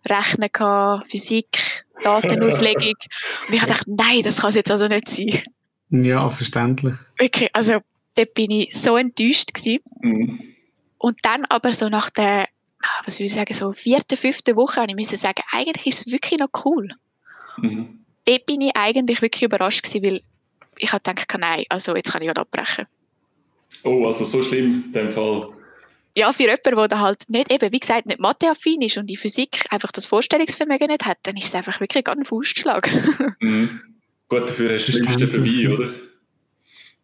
Rechnen 0.09 0.49
gehabt, 0.51 1.07
Physik, 1.07 1.85
Datenauslegung. 2.01 2.95
und 3.47 3.53
ich 3.53 3.63
dachte, 3.63 3.83
nein, 3.85 4.23
das 4.23 4.41
kann 4.41 4.49
es 4.49 4.55
jetzt 4.55 4.71
also 4.71 4.87
nicht 4.87 5.07
sein. 5.07 5.43
Ja, 5.89 6.29
verständlich. 6.29 6.95
Okay, 7.21 7.47
also 7.53 7.77
dort 8.15 8.33
bin 8.33 8.49
ich 8.49 8.73
so 8.73 8.97
enttäuscht 8.97 9.53
gewesen. 9.53 9.79
Mhm. 10.01 10.39
Und 10.97 11.19
dann 11.21 11.45
aber 11.49 11.71
so 11.71 11.89
nach 11.89 12.09
der, 12.09 12.47
ah, 12.81 13.01
was 13.05 13.19
würde 13.19 13.27
ich 13.27 13.35
sagen, 13.35 13.53
so 13.53 13.71
vierten, 13.71 14.17
fünften 14.17 14.55
Woche 14.55 14.81
habe 14.81 14.89
ich 14.89 14.95
müssen 14.95 15.17
sagen, 15.17 15.43
eigentlich 15.51 15.85
ist 15.85 16.07
es 16.07 16.11
wirklich 16.11 16.39
noch 16.39 16.65
cool. 16.65 16.89
Mhm. 17.57 17.99
Dort 18.25 18.45
bin 18.47 18.61
ich 18.61 18.75
eigentlich 18.75 19.21
wirklich 19.21 19.43
überrascht 19.43 19.83
gewesen, 19.83 20.03
weil 20.03 20.21
ich 20.79 20.91
habe 20.91 21.03
gedacht, 21.03 21.35
nein, 21.37 21.65
also 21.69 21.95
jetzt 21.95 22.11
kann 22.11 22.23
ich 22.23 22.27
ja 22.27 22.33
abbrechen. 22.33 22.87
Oh, 23.83 24.07
also 24.07 24.25
so 24.25 24.41
schlimm 24.41 24.85
in 24.87 24.91
dem 24.91 25.09
Fall 25.09 25.49
ja, 26.17 26.33
für 26.33 26.43
jemanden, 26.43 26.89
der 26.89 26.99
halt 26.99 27.29
nicht, 27.29 27.51
eben, 27.51 27.71
wie 27.71 27.79
gesagt, 27.79 28.07
nicht 28.07 28.19
Matheaffin 28.19 28.81
ist 28.81 28.97
und 28.97 29.07
in 29.07 29.17
Physik 29.17 29.65
einfach 29.69 29.91
das 29.91 30.07
Vorstellungsvermögen 30.07 30.87
nicht 30.87 31.05
hat, 31.05 31.19
dann 31.21 31.37
ist 31.37 31.45
es 31.45 31.53
einfach 31.53 31.79
wirklich 31.79 32.03
gar 32.03 32.17
ein 32.17 32.25
Faustschlag. 32.25 32.89
mhm. 33.39 33.79
Gut, 34.27 34.49
dafür 34.49 34.73
hast 34.73 34.87
du 34.87 34.93
das 34.93 34.99
Schlimmste 34.99 35.27
vorbei, 35.27 35.69
oder? 35.69 35.93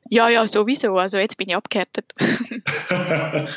Ja, 0.09 0.29
ja, 0.29 0.47
sowieso. 0.47 0.97
Also 0.97 1.19
jetzt 1.19 1.37
bin 1.37 1.47
ich 1.47 1.55
abgehärtet. 1.55 2.11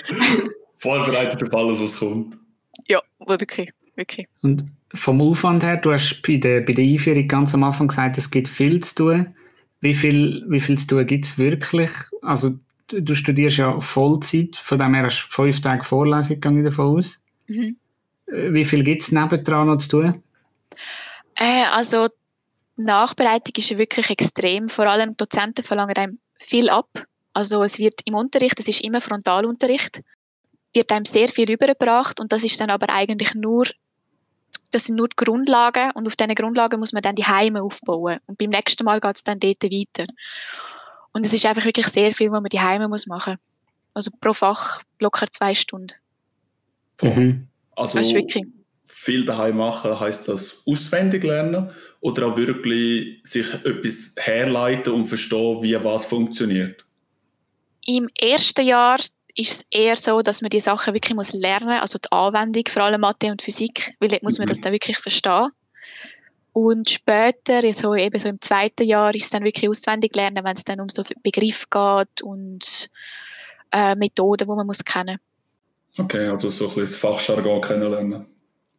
Vorbereitet 0.77 1.43
auf 1.43 1.55
alles, 1.55 1.81
was 1.81 2.01
kommt. 2.01 2.37
Ja, 2.87 3.01
wirklich, 3.27 3.71
wirklich. 3.95 4.29
Und 4.43 4.65
vom 4.93 5.23
Aufwand 5.23 5.65
her, 5.65 5.79
du 5.79 5.91
hast 5.91 6.21
bei 6.21 6.37
der, 6.37 6.61
bei 6.61 6.75
der 6.75 6.85
Einführung 6.85 7.29
ganz 7.29 7.55
am 7.55 7.65
Anfang 7.65 7.89
gesagt, 7.89 8.19
es 8.19 8.31
gibt 8.31 8.49
viel 8.49 8.81
zu 8.81 8.95
tun. 8.95 9.35
Wie 9.81 9.95
viel, 9.95 10.45
wie 10.51 10.61
viel 10.61 10.77
zu 10.77 10.87
tun 10.87 11.07
gibt 11.07 11.25
es 11.25 11.39
wirklich? 11.39 11.91
Also 12.21 12.59
du 12.89 13.15
studierst 13.15 13.59
ja 13.59 13.81
Vollzeit, 13.81 14.57
von 14.57 14.79
dem 14.79 14.95
her 14.95 15.05
hast 15.05 15.27
du 15.27 15.29
fünf 15.31 15.61
Tage 15.61 15.85
Vorlesung, 15.85 16.41
gehe 16.41 16.59
ich 16.59 16.65
davon 16.65 16.99
aus. 16.99 17.19
Mhm. 17.47 17.77
Äh, 18.27 18.53
wie 18.53 18.65
viel 18.65 18.83
gibt 18.83 19.03
es 19.03 19.13
nebendran 19.13 19.69
noch 19.69 19.79
zu 19.79 19.89
tun? 19.89 20.23
Äh, 21.35 21.65
also 21.73 22.09
die 22.77 22.83
Nachbereitung 22.83 23.55
ist 23.57 23.77
wirklich 23.79 24.11
extrem. 24.11 24.69
Vor 24.69 24.87
allem 24.87 25.11
die 25.11 25.17
Dozenten 25.17 25.65
verlangen 25.65 25.97
einem 25.97 26.19
viel 26.39 26.69
ab. 26.69 26.89
Also 27.33 27.63
es 27.63 27.79
wird 27.79 28.01
im 28.05 28.15
Unterricht, 28.15 28.59
es 28.59 28.69
ist 28.69 28.83
immer 28.83 29.01
Frontalunterricht, 29.01 30.01
wird 30.73 30.93
einem 30.93 31.05
sehr 31.05 31.29
viel 31.29 31.51
übergebracht 31.51 32.21
und 32.21 32.33
das 32.33 32.45
ist 32.45 32.61
dann 32.61 32.71
aber 32.71 32.89
eigentlich 32.91 33.35
nur, 33.35 33.67
das 34.71 34.85
sind 34.85 34.97
nur 34.97 35.09
die 35.09 35.17
Grundlagen 35.17 35.91
und 35.93 36.07
auf 36.07 36.17
diesen 36.17 36.35
Grundlagen 36.35 36.81
muss 36.81 36.93
man 36.93 37.03
dann 37.03 37.15
die 37.15 37.27
Heime 37.27 37.63
aufbauen. 37.63 38.19
Und 38.27 38.39
beim 38.39 38.51
nächsten 38.51 38.85
Mal 38.85 39.01
geht 39.01 39.17
es 39.17 39.25
dann 39.25 39.39
dort 39.39 39.63
weiter. 39.65 40.07
Und 41.17 41.25
es 41.25 41.33
ist 41.33 41.47
einfach 41.47 41.65
wirklich 41.65 41.89
sehr 41.89 42.13
viel, 42.13 42.31
was 42.31 42.43
man 42.43 42.51
die 42.51 42.61
Heime 42.61 42.89
muss 42.89 43.07
machen. 43.07 43.39
Also 43.95 44.11
pro 44.21 44.35
Fach 44.35 44.83
locker 45.01 45.27
zwei 45.31 45.55
Stunden. 45.55 45.95
Mhm. 47.01 47.49
Also, 47.75 47.97
das 47.97 48.09
ist 48.09 48.15
wirklich. 48.15 48.45
viel 48.85 49.25
daheim 49.25 49.57
machen, 49.57 49.99
heißt 49.99 50.29
das 50.29 50.63
auswendig 50.67 51.25
lernen 51.25 51.73
oder 52.01 52.27
auch 52.27 52.37
wirklich 52.37 53.23
sich 53.25 53.51
etwas 53.65 54.17
herleiten 54.19 54.93
und 54.93 55.07
verstehen, 55.07 55.63
wie 55.63 55.83
was 55.83 56.05
funktioniert? 56.05 56.85
Im 57.87 58.11
ersten 58.21 58.67
Jahr 58.67 58.99
ist 59.37 59.53
es 59.53 59.67
eher 59.71 59.97
so, 59.97 60.21
dass 60.21 60.43
man 60.43 60.51
die 60.51 60.61
Sachen 60.61 60.93
wirklich 60.93 61.15
muss 61.15 61.33
lernen 61.33 61.69
muss, 61.69 61.81
also 61.81 61.99
die 61.99 62.13
Anwendung, 62.13 62.65
vor 62.69 62.83
allem 62.83 63.01
Mathe 63.01 63.31
und 63.31 63.41
Physik, 63.41 63.97
weil 64.01 64.11
dort 64.11 64.23
muss 64.23 64.37
man 64.37 64.49
das 64.49 64.59
mhm. 64.59 64.63
dann 64.65 64.73
wirklich 64.75 64.99
verstehen. 64.99 65.49
Und 66.57 66.89
später, 66.89 67.71
so 67.75 67.95
eben 67.95 68.19
so 68.19 68.31
im 68.31 68.41
zweiten 68.41 68.85
Jahr, 68.85 69.15
ist 69.15 69.25
es 69.25 69.31
dann 69.31 69.45
wirklich 69.45 69.69
auswendig 69.69 70.17
lernen, 70.17 70.43
wenn 70.43 70.57
es 70.57 70.65
dann 70.65 70.81
um 70.81 70.89
so 70.89 71.03
Begriff 71.23 71.69
geht 71.69 72.23
und 72.23 72.89
äh, 73.73 73.95
Methoden, 73.95 74.49
die 74.49 74.55
man 74.55 74.67
muss 74.67 74.83
kennen 74.83 75.19
Okay, 75.99 76.27
also 76.29 76.49
so 76.49 76.65
ein 76.65 76.69
bisschen 76.69 76.83
das 76.85 76.97
Fachjargon 76.97 77.61
kennenlernen. 77.61 78.25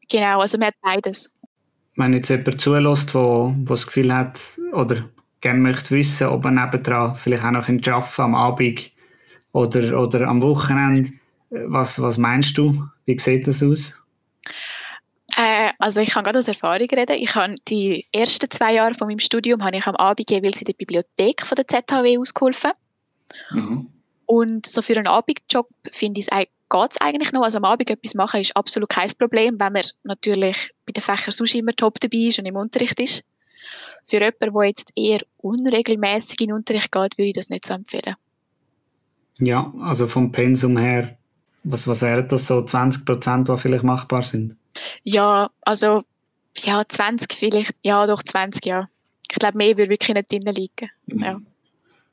Genau, 0.10 0.40
also 0.40 0.58
man 0.58 0.70
hat 0.70 0.76
beides. 0.82 1.32
Wenn 1.96 2.14
jetzt 2.14 2.30
jemand 2.30 2.60
zulässt, 2.60 3.14
der 3.14 3.56
das 3.66 3.86
Gefühl 3.86 4.12
hat 4.12 4.42
oder 4.74 5.08
gerne 5.42 5.60
möchte 5.60 5.94
wissen, 5.94 6.30
ob 6.30 6.46
er 6.46 6.52
nebendran 6.52 7.14
vielleicht 7.14 7.44
auch 7.44 7.52
noch 7.52 7.70
arbeiten 7.70 8.22
am 8.24 8.34
Abend 8.34 8.90
oder, 9.52 10.02
oder 10.02 10.28
am 10.28 10.42
Wochenende, 10.42 11.12
was, 11.52 12.02
was 12.02 12.18
meinst 12.18 12.58
du? 12.58 12.88
Wie 13.06 13.20
sieht 13.20 13.46
das 13.46 13.62
aus? 13.62 14.02
Also 15.80 16.02
ich 16.02 16.10
kann 16.10 16.24
gerade 16.24 16.40
aus 16.40 16.48
Erfahrung 16.48 16.88
reden. 16.88 17.16
Ich 17.18 17.36
habe 17.36 17.56
die 17.68 18.08
ersten 18.12 18.50
zwei 18.50 18.74
Jahre 18.74 18.94
von 18.94 19.08
meinem 19.08 19.20
Studium 19.20 19.64
habe 19.64 19.78
ich 19.78 19.86
am 19.86 19.96
Abend 19.96 20.30
jeweils 20.32 20.60
in 20.60 20.66
der 20.66 20.74
Bibliothek 20.74 21.46
von 21.46 21.56
der 21.56 21.68
ZHW 21.68 22.18
ausgeholfen. 22.18 22.72
Mhm. 23.52 23.90
Und 24.26 24.66
so 24.66 24.82
für 24.82 24.98
einen 24.98 25.08
Abendjob 25.08 25.70
finde 25.92 26.20
ich 26.20 26.28
es 26.32 26.48
geht 26.70 26.92
es 26.92 27.02
eigentlich 27.02 27.32
noch. 27.32 27.44
Also 27.44 27.58
am 27.58 27.66
Abend 27.66 27.90
etwas 27.90 28.16
machen 28.16 28.42
ist 28.42 28.56
absolut 28.56 28.90
kein 28.90 29.10
Problem, 29.18 29.60
wenn 29.60 29.74
man 29.74 29.84
natürlich 30.04 30.72
bei 30.86 30.92
den 30.92 31.02
Fächern 31.02 31.32
sonst 31.32 31.56
immer 31.56 31.74
top 31.74 32.00
dabei 32.00 32.28
ist 32.28 32.40
und 32.40 32.46
im 32.46 32.56
Unterricht 32.56 33.00
ist. 33.00 33.24
Für 34.06 34.18
jemanden, 34.18 34.54
der 34.54 34.64
jetzt 34.66 34.92
eher 34.96 35.20
unregelmäßig 35.38 36.42
in 36.42 36.48
den 36.48 36.56
Unterricht 36.56 36.92
geht, 36.92 37.18
würde 37.18 37.28
ich 37.28 37.34
das 37.34 37.50
nicht 37.50 37.66
so 37.66 37.74
empfehlen. 37.74 38.16
Ja, 39.40 39.72
also 39.82 40.08
vom 40.08 40.32
Pensum 40.32 40.78
her, 40.78 41.18
was, 41.64 41.88
was 41.88 42.02
wären 42.02 42.28
das 42.28 42.48
so 42.48 42.62
20 42.62 43.06
Prozent, 43.06 43.50
die 43.50 43.58
vielleicht 43.58 43.84
machbar 43.84 44.24
sind? 44.24 44.56
Ja, 45.04 45.50
also 45.62 46.04
ja, 46.58 46.84
20 46.88 47.34
vielleicht, 47.34 47.76
ja 47.84 48.08
doch 48.08 48.24
20, 48.24 48.66
ja. 48.66 48.90
Ich 49.30 49.38
glaube, 49.38 49.58
mehr 49.58 49.78
würde 49.78 49.92
wirklich 49.92 50.16
nicht 50.16 50.32
drin 50.32 50.56
liegen. 50.56 50.90
Mhm. 51.08 51.24
Ja. 51.24 51.42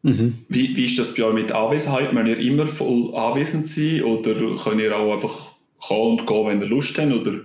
Mhm. 0.02 0.44
Wie, 0.48 0.76
wie 0.76 0.84
ist 0.84 0.98
das 0.98 1.14
bei 1.14 1.24
euch 1.24 1.34
mit 1.34 1.52
Anwesenheit? 1.52 2.12
Müsst 2.12 2.28
ihr 2.28 2.38
immer 2.38 2.66
voll 2.66 3.14
anwesend 3.14 3.68
sein 3.68 4.02
oder 4.02 4.34
könnt 4.62 4.80
ihr 4.80 4.96
auch 4.96 5.12
einfach 5.12 5.52
kommen 5.78 6.18
und 6.18 6.26
gehen, 6.26 6.46
wenn 6.46 6.60
ihr 6.60 6.66
Lust 6.66 6.98
habt? 6.98 7.12
Oder 7.12 7.40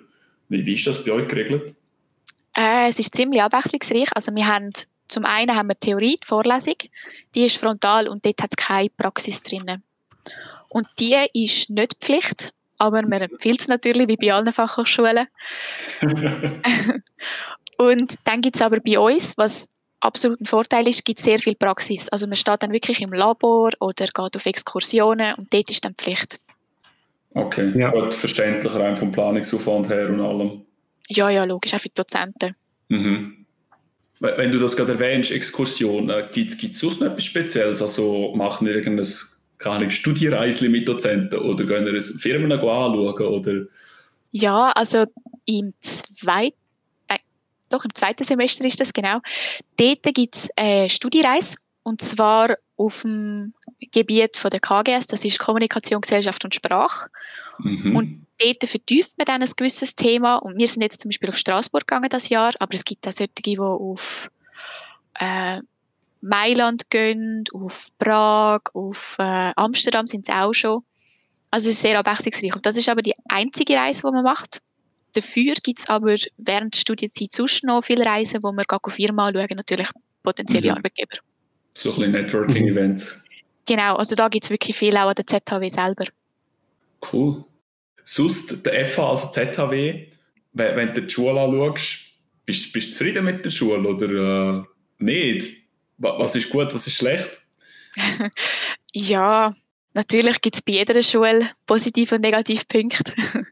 wie, 0.50 0.66
wie 0.66 0.74
ist 0.74 0.86
das 0.86 1.06
bei 1.06 1.12
euch 1.14 1.28
geregelt? 1.28 1.76
Äh, 2.56 2.90
es 2.90 3.00
ist 3.00 3.16
ziemlich 3.16 3.42
abwechslungsreich. 3.42 4.10
Also 4.14 4.36
wir 4.36 4.46
haben, 4.46 4.72
zum 5.08 5.24
einen 5.24 5.56
haben 5.56 5.70
wir 5.70 5.80
Theorie, 5.80 6.18
die 6.22 6.28
Vorlesung, 6.28 6.76
die 7.34 7.46
ist 7.46 7.58
frontal 7.58 8.10
und 8.10 8.26
dort 8.26 8.42
hat 8.42 8.52
es 8.52 8.58
keine 8.58 8.90
Praxis 8.90 9.42
drin. 9.42 9.82
Und 10.68 10.88
die 11.00 11.16
ist 11.34 11.70
nicht 11.70 11.96
Pflicht, 12.02 12.54
aber 12.80 13.04
man 13.04 13.22
empfiehlt 13.22 13.62
es 13.62 13.68
natürlich, 13.68 14.08
wie 14.08 14.18
bei 14.18 14.34
allen 14.34 14.52
Fachhochschulen. 14.52 15.28
und 17.78 18.16
dann 18.24 18.42
gibt 18.42 18.56
es 18.56 18.62
aber 18.62 18.80
bei 18.80 18.98
uns, 18.98 19.38
was 19.38 19.70
absolut 20.00 20.42
ein 20.42 20.46
Vorteil 20.46 20.88
ist, 20.88 21.06
gibt 21.06 21.20
es 21.20 21.26
sehr 21.26 21.40
viel 21.40 21.56
Praxis. 21.56 22.10
Also 22.10 22.26
man 22.26 22.38
steht 22.38 22.64
dann 22.64 22.72
wirklich 22.72 23.02
im 23.02 23.14
Labor 23.14 23.70
oder 23.80 24.06
geht 24.06 24.36
auf 24.36 24.46
Exkursionen 24.46 25.36
und 25.36 25.54
dort 25.54 25.70
ist 25.70 25.86
dann 25.86 25.94
Pflicht. 25.96 26.40
Okay, 27.34 27.72
ja. 27.78 27.92
gut, 27.92 28.14
verständlich 28.14 28.74
rein 28.74 28.98
vom 28.98 29.12
Planungsaufwand 29.12 29.90
her 29.90 30.10
und 30.10 30.22
allem. 30.22 30.62
Ja, 31.10 31.30
ja, 31.30 31.44
logisch, 31.44 31.74
auch 31.74 31.80
für 31.80 31.90
die 31.90 31.96
Dozenten. 31.96 32.56
Mhm. 32.88 33.46
Wenn 34.20 34.52
du 34.52 34.60
das 34.60 34.76
gerade 34.76 34.94
erwähnst, 34.94 35.32
Exkursionen, 35.32 36.26
gibt 36.34 36.62
es 36.62 36.80
sonst 36.80 37.00
noch 37.00 37.08
etwas 37.08 37.24
Spezielles? 37.24 37.82
Also 37.82 38.34
machen 38.36 38.68
wir 38.68 38.76
irgendein 38.76 39.08
keine 39.60 39.92
Studiereisli 39.92 40.70
mit 40.70 40.88
Dozenten 40.88 41.39
oder 41.39 41.66
gehen 41.66 41.86
wir 41.86 42.01
Firmen 42.01 42.51
anschauen? 42.51 43.25
Oder? 43.25 43.66
Ja, 44.32 44.72
also 44.72 45.06
im 45.46 45.74
zweiten 45.82 46.56
doch 47.70 47.86
im 47.86 47.94
zweiten 47.94 48.24
Semester 48.24 48.66
ist 48.66 48.80
das 48.80 48.94
genau. 48.94 49.20
Dort 49.78 50.04
gibt 50.16 50.36
es 50.36 50.50
eine 50.56 50.89
Studiereise 50.89 51.58
und 51.84 52.01
zwar 52.01 52.58
auf 52.78 53.04
dem 53.04 53.54
Gebiet 53.92 54.38
von 54.38 54.50
der 54.50 54.60
KGS, 54.60 55.08
das 55.08 55.25
ist 55.25 55.39
Kommunikation, 55.39 56.01
Gesellschaft 56.01 56.44
und 56.46 56.56
Sprache. 56.56 57.10
Mhm. 57.60 57.96
Und 57.96 58.28
dort 58.39 58.63
vertieft 58.63 59.18
man 59.18 59.25
dann 59.25 59.42
ein 59.42 59.51
gewisses 59.56 59.96
Thema 59.96 60.38
und 60.38 60.58
wir 60.58 60.68
sind 60.68 60.82
jetzt 60.82 61.01
zum 61.01 61.10
Beispiel 61.10 61.30
auf 61.30 61.38
Straßburg 61.38 61.86
gegangen 61.86 62.10
das 62.10 62.30
Jahr, 62.30 62.54
aber 62.60 62.74
es 62.74 62.86
gibt 62.86 63.08
auch 63.08 63.12
solche, 63.12 63.34
die 63.46 63.60
auf 63.60 64.32
äh, 65.16 65.60
Mailand 66.22 66.90
gehen, 66.90 67.44
auf 67.54 67.90
Prag, 67.98 68.62
auf 68.74 69.16
äh, 69.20 69.52
Amsterdam 69.56 70.08
sind 70.08 70.26
sie 70.26 70.34
auch 70.34 70.54
schon. 70.54 70.84
Also 71.52 71.70
es 71.70 71.76
ist 71.76 71.82
sehr 71.82 71.98
abwechslungsreich. 71.98 72.56
Und 72.56 72.66
das 72.66 72.78
ist 72.78 72.90
aber 72.90 73.02
die 73.02 73.16
einzige 73.28 73.76
Reise, 73.76 74.04
die 74.06 74.12
man 74.12 74.24
macht. 74.24 74.62
Dafür 75.14 75.56
gibt 75.64 75.80
es 75.80 75.90
aber 75.90 76.16
während 76.38 76.76
der 76.76 76.80
Studienzeit 76.80 77.32
sonst 77.32 77.64
noch 77.64 77.84
viele 77.84 78.06
Reisen, 78.06 78.44
wo 78.44 78.52
wir 78.52 78.64
auf 78.68 78.94
Firma 78.94 79.28
anschauen, 79.28 79.48
natürlich 79.56 79.90
potenzielle 80.22 80.72
mhm. 80.72 80.78
Arbeitgeber. 80.78 81.18
So 81.74 81.90
ein 81.90 81.96
bisschen 81.96 82.12
Networking-Events. 82.12 83.24
Genau, 83.66 83.96
also 83.96 84.16
da 84.16 84.28
gibt 84.28 84.44
es 84.44 84.50
wirklich 84.50 84.76
viel 84.76 84.96
auch 84.98 85.10
an 85.10 85.16
der 85.16 85.26
ZHW 85.26 85.70
selber. 85.70 86.06
Cool. 87.12 87.44
Sonst 88.04 88.66
der 88.66 88.86
FH, 88.86 89.10
also 89.10 89.28
ZHW, 89.32 90.08
wenn, 90.54 90.76
wenn 90.76 90.94
du 90.94 91.04
die 91.04 91.10
Schule 91.10 91.40
anschaust, 91.40 92.00
bist, 92.46 92.74
bist 92.74 92.90
du 92.90 92.92
zufrieden 92.94 93.26
mit 93.26 93.46
der 93.46 93.52
Schule 93.52 93.88
oder 93.88 94.60
äh, 94.60 94.64
nicht? 94.98 95.59
Was 96.00 96.36
ist 96.36 96.50
gut, 96.50 96.74
was 96.74 96.88
ist 96.88 96.96
schlecht? 96.96 97.41
ja, 98.94 99.53
Natürlich 99.94 100.39
gibt 100.41 100.56
es 100.56 100.62
bei 100.62 100.74
jeder 100.74 101.01
Schule 101.01 101.50
positive 101.65 102.15
und 102.15 102.22
negative 102.22 102.63
Punkte. 102.68 103.12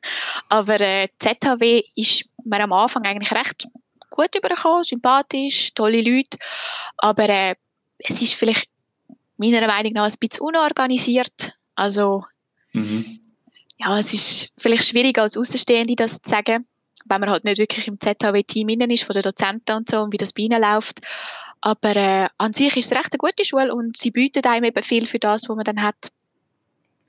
Aber 0.49 0.79
äh, 0.79 1.07
ZHW 1.19 1.81
ist 1.95 2.25
mir 2.45 2.61
am 2.61 2.73
Anfang 2.73 3.03
eigentlich 3.03 3.31
recht 3.31 3.67
gut 4.09 4.35
übergekommen, 4.35 4.83
sympathisch, 4.83 5.73
tolle 5.73 6.01
Leute. 6.01 6.37
Aber 6.97 7.27
äh, 7.27 7.55
es 7.97 8.21
ist 8.21 8.35
vielleicht 8.35 8.69
meiner 9.37 9.65
Meinung 9.67 9.93
nach 9.93 10.05
ein 10.05 10.13
bisschen 10.19 10.45
unorganisiert. 10.45 11.53
Also, 11.75 12.23
mhm. 12.73 13.19
ja, 13.77 13.99
es 13.99 14.13
ist 14.13 14.49
vielleicht 14.57 14.85
schwierig 14.85 15.17
als 15.17 15.37
Außenstehende 15.37 15.95
das 15.95 16.21
zu 16.21 16.29
sagen, 16.29 16.67
wenn 17.05 17.21
man 17.21 17.29
halt 17.29 17.45
nicht 17.45 17.57
wirklich 17.57 17.87
im 17.87 17.99
ZHW-Team 17.99 18.69
innen 18.69 18.91
ist, 18.91 19.03
von 19.03 19.13
den 19.13 19.23
Dozenten 19.23 19.75
und 19.75 19.89
so, 19.89 20.01
und 20.01 20.13
wie 20.13 20.17
das 20.17 20.33
bei 20.33 20.43
ihnen 20.43 20.61
läuft. 20.61 20.99
Aber 21.61 21.95
äh, 21.95 22.27
an 22.37 22.53
sich 22.53 22.75
ist 22.77 22.91
es 22.91 22.97
recht 22.97 23.11
eine 23.11 23.17
gute 23.17 23.45
Schule 23.45 23.73
und 23.73 23.97
sie 23.97 24.11
bietet 24.11 24.45
einem 24.45 24.65
eben 24.65 24.83
viel 24.83 25.05
für 25.05 25.19
das, 25.19 25.49
was 25.49 25.55
man 25.55 25.65
dann 25.65 25.81
hat. 25.81 26.11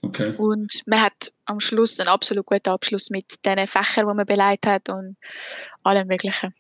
Okay. 0.03 0.35
Und 0.37 0.83
man 0.87 1.03
hat 1.03 1.33
am 1.45 1.61
Schluss 1.61 1.99
einen 1.99 2.09
absolut 2.09 2.47
guten 2.47 2.71
Abschluss 2.71 3.11
mit 3.11 3.45
den 3.45 3.67
Fächern, 3.67 4.09
die 4.09 4.15
man 4.15 4.27
beleidigt 4.27 4.67
hat 4.67 4.89
und 4.89 5.17
allem 5.83 6.07
Möglichen. 6.09 6.55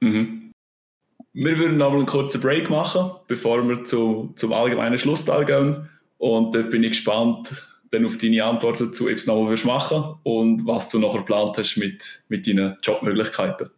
Mhm. 0.00 0.52
Wir 1.32 1.58
würden 1.58 1.78
noch 1.78 1.92
einen 1.92 2.04
kurzen 2.04 2.42
Break 2.42 2.68
machen, 2.68 3.10
bevor 3.26 3.66
wir 3.66 3.84
zu, 3.84 4.34
zum 4.36 4.52
allgemeinen 4.52 4.98
Schlussteil 4.98 5.46
gehen. 5.46 5.88
Und 6.18 6.54
dort 6.54 6.70
bin 6.70 6.84
ich 6.84 6.92
gespannt 6.92 7.54
dann 7.92 8.06
auf 8.06 8.18
deine 8.18 8.42
Antwort 8.42 8.80
dazu, 8.80 9.04
ob 9.04 9.10
du 9.10 9.16
es 9.16 9.26
noch 9.26 9.44
mal 9.44 9.56
machen 9.64 10.16
und 10.22 10.66
was 10.66 10.88
du 10.88 10.98
nachher 10.98 11.18
geplant 11.18 11.58
hast 11.58 11.76
mit, 11.76 12.24
mit 12.28 12.46
deinen 12.46 12.76
Jobmöglichkeiten. 12.82 13.70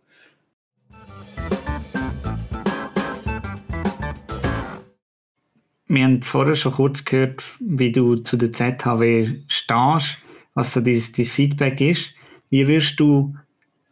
Wir 5.87 6.05
haben 6.05 6.23
vorher 6.23 6.55
schon 6.55 6.73
kurz 6.73 7.05
gehört, 7.05 7.43
wie 7.61 7.93
du 7.93 8.17
zu 8.17 8.37
der 8.37 8.53
ZHW 8.53 9.43
stehst, 9.49 10.19
was 10.55 10.73
so 10.73 10.81
dein, 10.81 11.03
dein 11.17 11.25
Feedback 11.25 11.81
ist. 11.81 12.11
Wie 12.51 12.67
wirst 12.67 12.99
du 13.01 13.37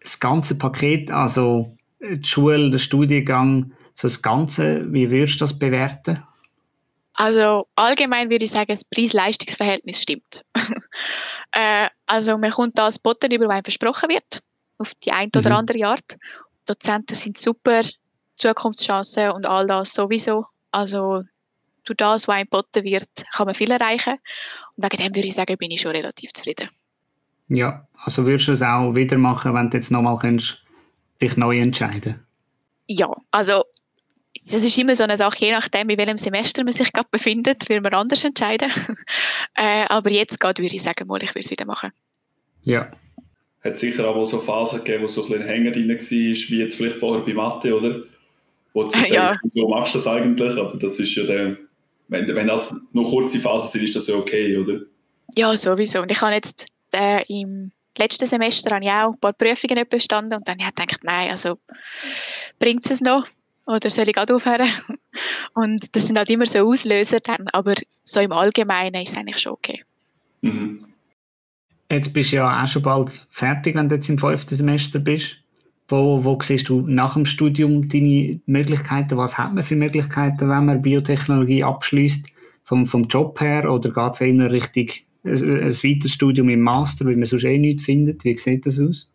das 0.01 0.19
ganze 0.19 0.57
Paket, 0.57 1.11
also 1.11 1.73
die 2.01 2.25
Schule, 2.25 2.71
der 2.71 2.79
Studiengang, 2.79 3.73
so 3.95 4.09
das 4.09 4.23
Ganze, 4.23 4.93
wie 4.93 5.11
würdest 5.11 5.37
du 5.37 5.39
das 5.41 5.59
bewerten? 5.59 6.23
Also 7.15 7.67
allgemein 7.77 8.31
würde 8.31 8.45
ich 8.45 8.51
sagen, 8.51 8.69
das 8.69 8.85
Preis-Leistungs-Verhältnis 8.85 10.03
stimmt. 10.03 10.45
äh, 11.53 11.89
also 12.07 12.39
man 12.39 12.51
kommt 12.51 12.79
da 12.79 12.87
das 12.87 12.99
Botten 12.99 13.31
über, 13.31 13.49
was 13.49 13.61
versprochen 13.63 14.09
wird, 14.09 14.43
auf 14.79 14.95
die 15.05 15.13
eine 15.13 15.31
oder 15.37 15.51
mhm. 15.51 15.57
andere 15.57 15.87
Art. 15.87 16.17
Dozenten 16.67 17.15
sind 17.15 17.37
super, 17.37 17.83
Zukunftschancen 18.37 19.31
und 19.33 19.47
all 19.47 19.67
das 19.67 19.93
sowieso. 19.93 20.47
Also 20.71 21.23
durch 21.85 21.97
das, 21.97 22.29
was 22.29 22.43
geboten 22.43 22.85
wird, 22.85 23.09
kann 23.33 23.47
man 23.47 23.55
viel 23.55 23.71
erreichen. 23.71 24.15
Und 24.77 24.85
wegen 24.85 25.03
dem 25.03 25.15
würde 25.15 25.29
ich 25.29 25.35
sagen, 25.35 25.57
bin 25.57 25.71
ich 25.71 25.81
schon 25.81 25.93
relativ 25.93 26.33
zufrieden. 26.33 26.69
Ja, 27.49 27.87
also 28.05 28.27
würdest 28.27 28.49
du 28.49 28.53
es 28.53 28.63
auch 28.63 28.95
wieder 28.95 29.19
machen, 29.19 29.55
wenn 29.55 29.71
du 29.71 29.77
jetzt 29.77 29.91
nochmal 29.91 30.19
dich 31.21 31.37
neu 31.37 31.59
entscheiden 31.59 32.25
Ja, 32.89 33.11
also 33.31 33.65
das 34.47 34.65
ist 34.65 34.79
immer 34.79 34.97
so 34.97 35.05
eine 35.05 35.17
Sache, 35.17 35.45
je 35.45 35.53
nachdem, 35.53 35.89
in 35.89 35.99
welchem 35.99 36.19
Semester 36.19 36.65
man 36.65 36.73
sich 36.73 36.93
gerade 36.93 37.09
befindet, 37.11 37.69
wird 37.69 37.83
man 37.83 37.95
anders 37.95 38.25
entscheiden. 38.25 38.71
äh, 39.55 39.85
aber 39.89 40.11
jetzt 40.11 40.41
gerade 40.41 40.63
würde 40.63 40.75
ich 40.75 40.83
sagen, 40.83 41.07
mal, 41.07 41.23
ich 41.23 41.31
würde 41.31 41.41
es 41.41 41.51
wieder 41.51 41.67
machen. 41.67 41.93
Ja. 42.65 42.91
hat 43.63 43.79
sicher 43.79 44.09
auch 44.09 44.25
so 44.25 44.39
Phasen 44.39 44.79
gegeben, 44.79 45.05
wo 45.05 45.07
so 45.07 45.23
ein 45.23 45.31
bisschen 45.31 45.47
Hänger 45.47 45.71
drin 45.73 45.89
war, 45.89 45.99
wie 45.99 46.59
jetzt 46.59 46.77
vielleicht 46.77 46.99
vorher 46.99 47.25
bei 47.25 47.35
Mathe, 47.35 47.77
oder? 47.77 48.03
Wo 48.73 48.85
du 48.85 48.99
ja. 49.09 49.29
denkst, 49.29 49.41
wieso 49.43 49.69
machst 49.69 49.95
du 49.95 49.99
das 49.99 50.07
eigentlich? 50.07 50.57
Aber 50.57 50.77
das 50.79 50.99
ist 50.99 51.15
ja 51.15 51.25
dann, 51.25 51.59
wenn, 52.13 52.35
wenn 52.35 52.47
das 52.47 52.75
nur 52.93 53.05
kurze 53.05 53.39
Phasen 53.39 53.69
sind, 53.69 53.85
ist 53.85 53.97
das 53.97 54.07
ja 54.07 54.15
okay, 54.15 54.57
oder? 54.57 54.81
Ja, 55.35 55.57
sowieso. 55.57 56.03
Und 56.03 56.11
ich 56.11 56.21
habe 56.21 56.35
jetzt 56.35 56.69
äh, 56.93 57.25
im 57.29 57.73
letzten 57.97 58.27
Semester 58.27 58.75
habe 58.75 58.85
ich 58.85 58.91
auch 58.91 59.13
ein 59.13 59.19
paar 59.19 59.33
Prüfungen 59.33 59.85
bestanden 59.89 60.39
und 60.39 60.47
dann 60.47 60.59
habe 60.59 60.71
ich 60.71 60.75
gedacht, 60.75 61.05
nein, 61.05 61.31
also 61.31 61.59
bringt 62.59 62.91
es 62.91 63.01
noch? 63.01 63.27
Oder 63.67 63.91
soll 63.91 64.09
ich 64.09 64.15
gerade 64.15 64.35
aufhören? 64.35 64.69
Und 65.55 65.95
das 65.95 66.07
sind 66.07 66.19
halt 66.19 66.29
immer 66.31 66.47
so 66.47 66.69
Auslöser 66.69 67.21
dann, 67.21 67.47
aber 67.53 67.75
so 68.05 68.19
im 68.19 68.33
Allgemeinen 68.33 69.03
ist 69.03 69.11
es 69.11 69.17
eigentlich 69.17 69.39
schon 69.39 69.53
okay. 69.53 69.85
Mhm. 70.41 70.85
Jetzt 71.89 72.13
bist 72.13 72.33
du 72.33 72.37
ja 72.37 72.63
auch 72.63 72.67
schon 72.67 72.83
bald 72.83 73.11
fertig, 73.31 73.77
wenn 73.77 73.89
du 73.89 73.95
jetzt 73.95 74.09
im 74.09 74.19
fünften 74.19 74.57
Semester 74.57 74.99
bist. 74.99 75.37
Wo, 75.89 76.25
wo 76.25 76.39
siehst 76.41 76.69
du 76.69 76.83
nach 76.83 77.15
dem 77.15 77.27
Studium 77.27 77.89
deine 77.89 78.41
Möglichkeiten? 78.47 79.17
Was 79.17 79.37
hat 79.37 79.55
man 79.55 79.65
für 79.65 79.77
Möglichkeiten, 79.77 80.49
wenn 80.49 80.65
man 80.67 80.83
Biotechnologie 80.83 81.65
abschließt? 81.65 82.27
Vom, 82.65 82.87
vom 82.87 83.03
Job 83.03 83.41
her 83.41 83.71
oder 83.71 83.91
geht 83.91 84.13
es 84.13 84.21
eher 84.21 84.53
Richtung 84.53 84.89
ein, 85.25 85.33
ein 85.33 85.73
weiteres 85.73 86.13
Studium 86.13 86.49
im 86.49 86.61
Master, 86.61 87.05
weil 87.05 87.17
man 87.17 87.27
sonst 87.27 87.45
eh 87.45 87.59
nichts 87.59 87.85
findet? 87.85 88.25
Wie 88.25 88.37
sieht 88.37 88.65
das 88.65 88.81
aus? 88.81 89.11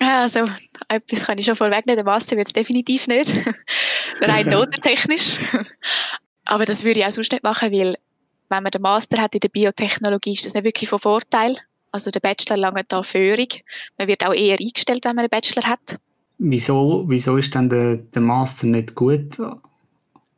Also, 0.00 0.48
etwas 0.88 1.26
kann 1.26 1.38
ich 1.38 1.44
schon 1.44 1.56
vorwegnehmen. 1.56 1.96
Der 1.96 2.04
Master 2.04 2.36
wird 2.36 2.46
es 2.46 2.52
definitiv 2.52 3.06
nicht. 3.08 3.36
Rein 4.20 4.46
notentechnisch. 4.50 5.40
Aber 6.44 6.64
das 6.64 6.84
würde 6.84 7.00
ich 7.00 7.06
auch 7.06 7.10
sonst 7.10 7.32
nicht 7.32 7.44
machen, 7.44 7.72
weil 7.72 7.96
wenn 8.48 8.62
man 8.62 8.70
den 8.70 8.82
Master 8.82 9.20
hat 9.20 9.34
in 9.34 9.40
der 9.40 9.48
Biotechnologie, 9.48 10.32
ist 10.32 10.44
das 10.44 10.54
nicht 10.54 10.64
wirklich 10.64 10.88
von 10.88 10.98
Vorteil. 10.98 11.56
Also 11.92 12.10
der 12.10 12.20
Bachelor 12.20 12.56
lange 12.56 12.84
da 12.88 13.02
Führung. 13.02 13.48
Man 13.98 14.08
wird 14.08 14.24
auch 14.26 14.32
eher 14.34 14.58
eingestellt, 14.58 15.04
wenn 15.04 15.14
man 15.14 15.24
einen 15.24 15.30
Bachelor 15.30 15.64
hat. 15.64 15.98
Wieso, 16.38 17.04
wieso 17.06 17.36
ist 17.36 17.54
dann 17.54 17.68
der, 17.68 17.98
der 17.98 18.22
Master 18.22 18.66
nicht 18.66 18.94
gut? 18.94 19.38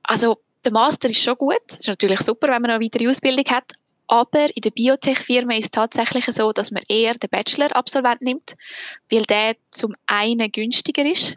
Also 0.02 0.36
der 0.64 0.72
Master 0.72 1.08
ist 1.08 1.22
schon 1.22 1.36
gut. 1.36 1.60
Das 1.68 1.78
ist 1.78 1.88
natürlich 1.88 2.20
super, 2.20 2.48
wenn 2.48 2.62
man 2.62 2.72
eine 2.72 2.84
weitere 2.84 3.08
Ausbildung 3.08 3.44
hat. 3.46 3.72
Aber 4.06 4.54
in 4.54 4.60
der 4.60 4.70
Biotech-Firma 4.70 5.54
ist 5.54 5.64
es 5.64 5.70
tatsächlich 5.70 6.26
so, 6.26 6.52
dass 6.52 6.70
man 6.70 6.82
eher 6.88 7.14
den 7.14 7.30
Bachelor-Absolvent 7.30 8.20
nimmt, 8.20 8.54
weil 9.10 9.22
der 9.22 9.56
zum 9.70 9.94
einen 10.06 10.52
günstiger 10.52 11.10
ist. 11.10 11.36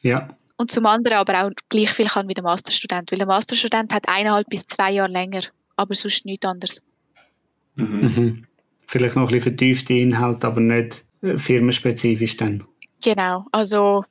Ja. 0.00 0.28
Und 0.56 0.70
zum 0.72 0.86
anderen 0.86 1.18
aber 1.18 1.44
auch 1.44 1.50
gleich 1.68 1.90
viel 1.90 2.08
kann 2.08 2.26
wie 2.26 2.34
der 2.34 2.42
Masterstudent. 2.42 3.12
Weil 3.12 3.18
der 3.18 3.28
Masterstudent 3.28 3.94
hat 3.94 4.08
eineinhalb 4.08 4.48
bis 4.48 4.66
zwei 4.66 4.90
Jahre 4.90 5.12
länger, 5.12 5.42
aber 5.76 5.94
sonst 5.94 6.24
nichts 6.24 6.44
anderes. 6.44 6.82
Mhm. 7.76 8.00
Mhm. 8.00 8.46
Vielleicht 8.90 9.16
noch 9.16 9.24
ein 9.24 9.26
bisschen 9.26 9.42
vertiefte 9.42 9.92
Inhalte, 9.92 10.46
aber 10.46 10.60
nicht 10.60 11.04
äh, 11.20 11.36
firmenspezifisch 11.36 12.38
dann. 12.38 12.62
Genau. 13.02 13.44
Also 13.52 14.02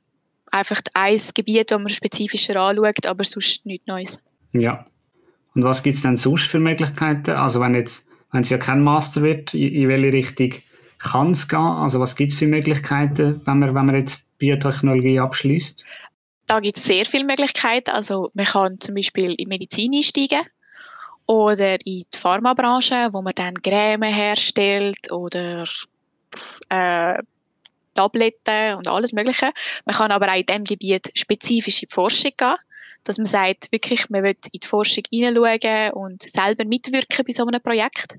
einfach 0.52 0.80
ein 0.94 1.20
Gebiet, 1.34 1.72
das 1.72 1.80
man 1.80 1.90
spezifischer 1.90 2.56
anschaut, 2.62 3.08
aber 3.08 3.24
sonst 3.24 3.66
nichts 3.66 3.88
Neues. 3.88 4.22
Ja. 4.54 4.86
Und 5.56 5.64
was 5.64 5.82
gibt 5.82 5.96
es 5.96 6.04
denn 6.04 6.16
sonst 6.16 6.48
für 6.48 6.60
Möglichkeiten? 6.60 7.32
Also 7.32 7.60
wenn 7.60 7.74
jetzt, 7.74 8.08
wenn 8.32 8.42
es 8.42 8.50
ja 8.52 8.60
kein 8.60 8.84
Master 8.84 9.24
wird, 9.24 9.56
in 9.56 9.88
welche 9.90 10.14
Richtung 10.14 10.62
kann 11.00 11.32
es 11.32 11.48
gehen? 11.48 11.60
Also 11.60 12.00
was 12.00 12.16
gibt 12.16 12.34
es 12.34 12.38
für 12.38 12.46
Möglichkeiten, 12.46 13.42
wenn 13.46 13.58
man, 13.58 13.74
wenn 13.74 13.86
man 13.88 13.96
jetzt 13.96 14.38
Biotechnologie 14.38 15.20
abschließt? 15.20 15.84
Da 16.46 16.60
gibt 16.60 16.78
es 16.78 16.84
sehr 16.84 17.06
viele 17.06 17.26
Möglichkeiten. 17.26 17.90
Also 17.90 18.30
man 18.36 18.46
kann 18.46 18.80
zum 18.80 18.94
Beispiel 18.94 19.34
in 19.34 19.50
Medizin 19.50 19.96
einsteigen 19.96 20.46
oder 21.28 21.74
in 21.86 22.06
die 22.14 22.18
Pharmabranche, 22.18 23.10
wo 23.12 23.22
man 23.22 23.34
dann 23.36 23.62
Creme 23.62 24.04
herstellt 24.04 25.12
oder 25.12 25.66
äh, 26.70 27.22
Tabletten 27.94 28.76
und 28.76 28.88
alles 28.88 29.14
Mögliche. 29.14 29.52
Man 29.86 29.96
kann 29.96 30.12
aber 30.12 30.32
auch 30.32 30.38
in 30.38 30.46
diesem 30.46 30.64
Gebiet 30.64 31.12
spezifisch 31.16 31.84
in 31.84 31.90
die 31.90 31.94
Forschung 31.94 32.32
gehen 32.36 32.56
dass 33.08 33.18
man 33.18 33.26
sagt, 33.26 33.72
wirklich, 33.72 34.10
man 34.10 34.24
will 34.24 34.36
in 34.52 34.60
die 34.60 34.68
Forschung 34.68 35.04
hineinschauen 35.10 35.92
und 35.94 36.22
selber 36.22 36.66
mitwirken 36.66 37.26
bei 37.26 37.32
so 37.32 37.46
einem 37.46 37.62
Projekt. 37.62 38.18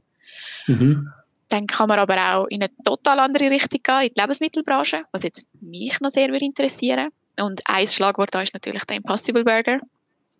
Mhm. 0.66 1.12
Dann 1.48 1.66
kann 1.66 1.88
man 1.88 1.98
aber 1.98 2.36
auch 2.36 2.46
in 2.46 2.62
eine 2.62 2.70
total 2.84 3.20
andere 3.20 3.50
Richtung 3.50 3.80
gehen, 3.82 4.02
in 4.02 4.14
die 4.14 4.20
Lebensmittelbranche, 4.20 5.02
was 5.12 5.22
jetzt 5.22 5.48
mich 5.60 6.00
noch 6.00 6.10
sehr 6.10 6.28
würde 6.28 6.44
interessieren. 6.44 7.10
Und 7.38 7.60
ein 7.66 7.86
Schlagwort 7.86 8.34
da 8.34 8.42
ist 8.42 8.54
natürlich 8.54 8.84
der 8.84 8.96
Impossible 8.96 9.44
Burger. 9.44 9.80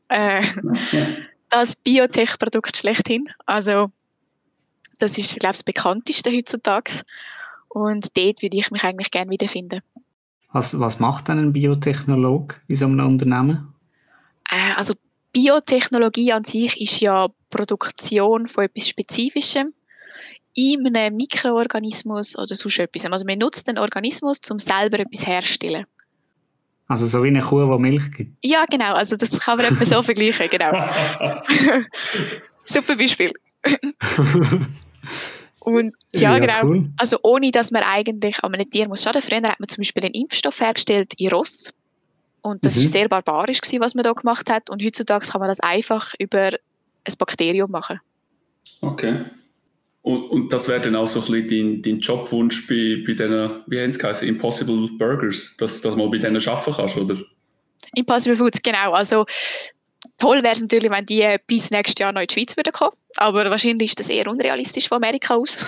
Äh, 0.08 0.42
das 1.50 1.76
Biotech-Produkt 1.76 2.76
schlechthin. 2.76 3.28
Also, 3.46 3.90
das 4.98 5.18
ist, 5.18 5.38
glaube 5.38 5.52
ich, 5.52 5.58
das 5.58 5.64
bekannteste 5.64 6.30
heutzutage. 6.30 7.02
Und 7.68 8.16
dort 8.16 8.42
würde 8.42 8.56
ich 8.56 8.70
mich 8.70 8.84
eigentlich 8.84 9.10
gerne 9.10 9.30
wiederfinden. 9.30 9.80
Was, 10.52 10.78
was 10.80 10.98
macht 10.98 11.28
denn 11.28 11.38
ein 11.38 11.52
Biotechnolog 11.52 12.60
in 12.68 12.76
so 12.76 12.86
einem 12.86 13.06
Unternehmen? 13.06 13.74
Äh, 14.50 14.74
also 14.76 14.94
Biotechnologie 15.32 16.32
an 16.32 16.44
sich 16.44 16.80
ist 16.80 17.00
ja 17.00 17.28
Produktion 17.50 18.48
von 18.48 18.64
etwas 18.64 18.88
Spezifischem 18.88 19.74
in 20.54 20.96
einem 20.96 21.16
Mikroorganismus 21.16 22.36
oder 22.36 22.54
sonst 22.54 22.78
etwas. 22.78 23.04
Also 23.04 23.24
man 23.24 23.38
nutzt 23.38 23.68
den 23.68 23.78
Organismus, 23.78 24.40
um 24.50 24.58
selber 24.58 24.98
etwas 25.00 25.26
herzustellen. 25.26 25.86
Also 26.88 27.06
so 27.06 27.22
wie 27.22 27.28
eine 27.28 27.40
Kuh, 27.42 27.70
die 27.70 27.82
Milch 27.82 28.10
gibt? 28.12 28.36
Ja, 28.42 28.64
genau. 28.64 28.94
Also 28.94 29.16
das 29.16 29.38
kann 29.38 29.58
man 29.58 29.66
etwa 29.66 29.84
so 29.84 30.02
vergleichen, 30.02 30.48
genau. 30.48 30.72
Super 32.64 32.96
Beispiel. 32.96 33.32
Und 35.60 35.94
ja, 36.14 36.34
ja 36.34 36.38
genau. 36.38 36.62
Cool. 36.64 36.90
Also 36.96 37.18
ohne, 37.22 37.50
dass 37.50 37.70
man 37.70 37.82
eigentlich 37.82 38.42
an 38.42 38.54
einem 38.54 38.70
Tier 38.70 38.88
muss 38.88 39.02
schaden. 39.02 39.20
Früher 39.20 39.42
hat 39.42 39.60
man 39.60 39.68
zum 39.68 39.82
Beispiel 39.82 40.04
einen 40.04 40.14
Impfstoff 40.14 40.60
hergestellt 40.60 41.12
in 41.18 41.28
Ross. 41.28 41.74
Und 42.40 42.64
das 42.64 42.76
mhm. 42.76 42.82
ist 42.82 42.92
sehr 42.92 43.08
barbarisch 43.08 43.60
gewesen, 43.60 43.80
was 43.80 43.94
man 43.94 44.04
da 44.04 44.12
gemacht 44.12 44.48
hat. 44.48 44.70
Und 44.70 44.82
heutzutage 44.82 45.28
kann 45.28 45.40
man 45.40 45.48
das 45.48 45.60
einfach 45.60 46.14
über 46.18 46.48
ein 46.48 47.14
Bakterium 47.18 47.70
machen. 47.70 48.00
Okay. 48.80 49.24
Und, 50.02 50.30
und 50.30 50.52
das 50.52 50.68
wäre 50.68 50.80
dann 50.80 50.96
auch 50.96 51.06
so 51.06 51.20
ein 51.20 51.46
bisschen 51.46 51.82
dein, 51.82 51.82
dein 51.82 52.00
Jobwunsch 52.00 52.66
bei, 52.66 53.02
bei 53.06 53.12
diesen, 53.12 53.62
wie 53.66 53.80
haben 53.80 53.90
es 53.90 53.98
geheißen, 53.98 54.28
Impossible 54.28 54.88
Burgers, 54.96 55.56
dass 55.58 55.80
du 55.80 55.90
mal 55.96 56.08
bei 56.08 56.18
denen 56.18 56.36
arbeiten 56.48 56.72
kannst, 56.72 56.96
oder? 56.96 57.16
Impossible 57.94 58.36
Foods, 58.36 58.62
genau. 58.62 58.92
Also 58.92 59.26
toll 60.18 60.42
wäre 60.42 60.52
es 60.52 60.60
natürlich, 60.60 60.90
wenn 60.90 61.06
die 61.06 61.36
bis 61.46 61.70
nächstes 61.70 62.00
Jahr 62.00 62.12
noch 62.12 62.20
in 62.20 62.26
die 62.26 62.34
Schweiz 62.34 62.56
würden 62.56 62.72
kommen. 62.72 62.96
Aber 63.16 63.50
wahrscheinlich 63.50 63.90
ist 63.90 64.00
das 64.00 64.08
eher 64.08 64.28
unrealistisch 64.28 64.88
von 64.88 64.96
Amerika 64.96 65.34
aus. 65.34 65.64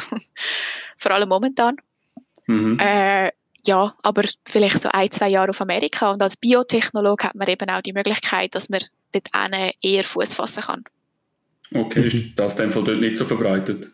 Vor 0.97 1.11
allem 1.11 1.29
momentan. 1.29 1.77
Mhm. 2.47 2.79
Äh, 2.79 3.31
ja, 3.67 3.95
aber 4.03 4.23
vielleicht 4.47 4.79
so 4.79 4.89
ein, 4.91 5.11
zwei 5.11 5.29
Jahre 5.29 5.51
auf 5.51 5.61
Amerika. 5.61 6.13
Und 6.13 6.23
als 6.23 6.37
Biotechnologe 6.37 7.25
hat 7.25 7.35
man 7.35 7.49
eben 7.49 7.69
auch 7.69 7.83
die 7.83 7.93
Möglichkeit, 7.93 8.55
dass 8.55 8.69
man 8.69 8.81
dort 9.13 9.29
eher 9.83 10.05
Fuß 10.05 10.35
fassen 10.35 10.63
kann. 10.63 10.85
Okay, 11.75 12.07
ist 12.07 12.39
das 12.39 12.59
in 12.59 12.67
dem 12.67 12.73
Fall 12.73 12.85
dort 12.85 13.01
nicht 13.01 13.17
so 13.17 13.25
verbreitet? 13.25 13.91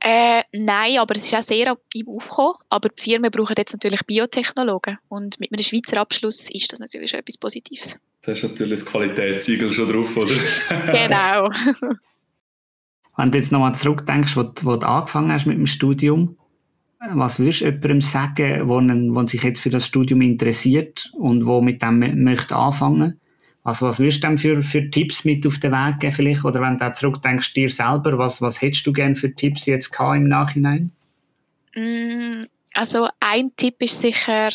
Äh, 0.00 0.42
nein, 0.52 0.98
aber 0.98 1.14
es 1.14 1.24
ist 1.24 1.34
auch 1.34 1.42
sehr 1.42 1.76
im 1.94 2.08
Aufkommen. 2.08 2.54
Aber 2.68 2.88
die 2.88 3.02
Firmen 3.02 3.30
brauchen 3.30 3.54
jetzt 3.56 3.72
natürlich 3.72 4.04
Biotechnologen. 4.06 4.98
Und 5.08 5.40
mit 5.40 5.52
einem 5.52 5.62
Schweizer 5.62 6.00
Abschluss 6.00 6.50
ist 6.50 6.72
das 6.72 6.78
natürlich 6.78 7.10
schon 7.10 7.20
etwas 7.20 7.38
Positives. 7.38 7.98
Jetzt 8.16 8.28
hast 8.28 8.42
du 8.42 8.48
natürlich 8.48 8.80
das 8.80 8.86
Qualitätssiegel 8.86 9.72
schon 9.72 9.92
drauf, 9.92 10.16
oder? 10.16 10.32
genau. 10.92 11.50
Wenn 13.16 13.30
du 13.30 13.38
jetzt 13.38 13.52
nochmal 13.52 13.74
zurückdenkst, 13.74 14.36
wo, 14.36 14.50
wo 14.62 14.76
du 14.76 14.86
angefangen 14.86 15.32
hast 15.32 15.46
mit 15.46 15.56
dem 15.56 15.66
Studium, 15.66 16.36
was 16.98 17.38
würdest 17.38 17.60
du 17.60 17.66
jemandem 17.66 18.00
sagen, 18.00 19.14
der 19.14 19.26
sich 19.26 19.42
jetzt 19.42 19.60
für 19.60 19.70
das 19.70 19.86
Studium 19.86 20.22
interessiert 20.22 21.10
und 21.12 21.46
wo 21.46 21.60
mit 21.60 21.82
dem 21.82 22.24
möchte 22.24 22.56
anfangen? 22.56 23.20
Also 23.66 23.86
was 23.86 23.98
würdest 23.98 24.22
du 24.22 24.28
denn 24.28 24.38
für, 24.38 24.62
für 24.62 24.88
Tipps 24.90 25.24
mit 25.24 25.44
auf 25.44 25.58
den 25.58 25.72
Weg 25.72 25.98
geben 25.98 26.12
vielleicht? 26.12 26.44
Oder 26.44 26.60
wenn 26.60 26.78
du 26.78 26.92
zurückdenkst, 26.92 27.52
dir 27.52 27.68
selber, 27.68 28.16
was, 28.16 28.40
was 28.40 28.62
hättest 28.62 28.86
du 28.86 28.92
gerne 28.92 29.16
für 29.16 29.34
Tipps 29.34 29.66
jetzt 29.66 29.90
im 29.98 30.28
Nachhinein? 30.28 30.92
Mm, 31.74 32.42
also 32.74 33.08
ein 33.18 33.50
Tipp 33.56 33.82
ist 33.82 34.00
sicher, 34.00 34.50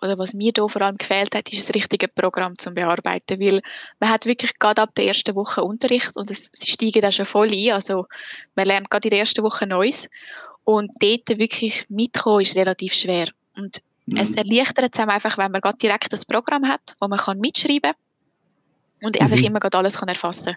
oder 0.00 0.18
was 0.18 0.32
mir 0.32 0.52
hier 0.56 0.68
vor 0.70 0.80
allem 0.80 0.96
gefehlt 0.96 1.34
hat, 1.34 1.52
ist 1.52 1.68
das 1.68 1.74
richtige 1.74 2.08
Programm 2.08 2.56
zum 2.56 2.72
Bearbeiten, 2.72 3.38
weil 3.40 3.60
man 4.00 4.08
hat 4.08 4.24
wirklich 4.24 4.58
gerade 4.58 4.80
ab 4.80 4.94
der 4.94 5.08
ersten 5.08 5.34
Woche 5.34 5.62
Unterricht 5.62 6.16
und 6.16 6.30
es, 6.30 6.48
sie 6.54 6.70
steigen 6.70 7.02
da 7.02 7.12
schon 7.12 7.26
voll 7.26 7.52
ein, 7.52 7.72
also 7.72 8.06
man 8.54 8.64
lernt 8.64 8.88
gerade 8.88 9.08
in 9.08 9.10
der 9.10 9.20
ersten 9.20 9.44
Woche 9.44 9.66
Neues 9.66 10.08
und 10.64 10.90
dort 11.00 11.28
wirklich 11.38 11.84
mitkommen 11.90 12.40
ist 12.40 12.56
relativ 12.56 12.94
schwer. 12.94 13.28
Und 13.54 13.82
mhm. 14.06 14.16
es 14.16 14.34
erleichtert 14.34 14.94
es 14.94 14.98
einem 14.98 15.10
einfach, 15.10 15.36
wenn 15.36 15.52
man 15.52 15.60
gerade 15.60 15.76
direkt 15.76 16.10
das 16.10 16.24
Programm 16.24 16.66
hat, 16.66 16.96
wo 17.00 17.08
man 17.08 17.18
kann 17.18 17.38
mitschreiben 17.38 17.92
und 19.02 19.16
mhm. 19.16 19.22
einfach 19.22 19.42
immer 19.42 19.60
gerade 19.60 19.78
alles 19.78 19.98
kann 19.98 20.08
erfassen 20.08 20.56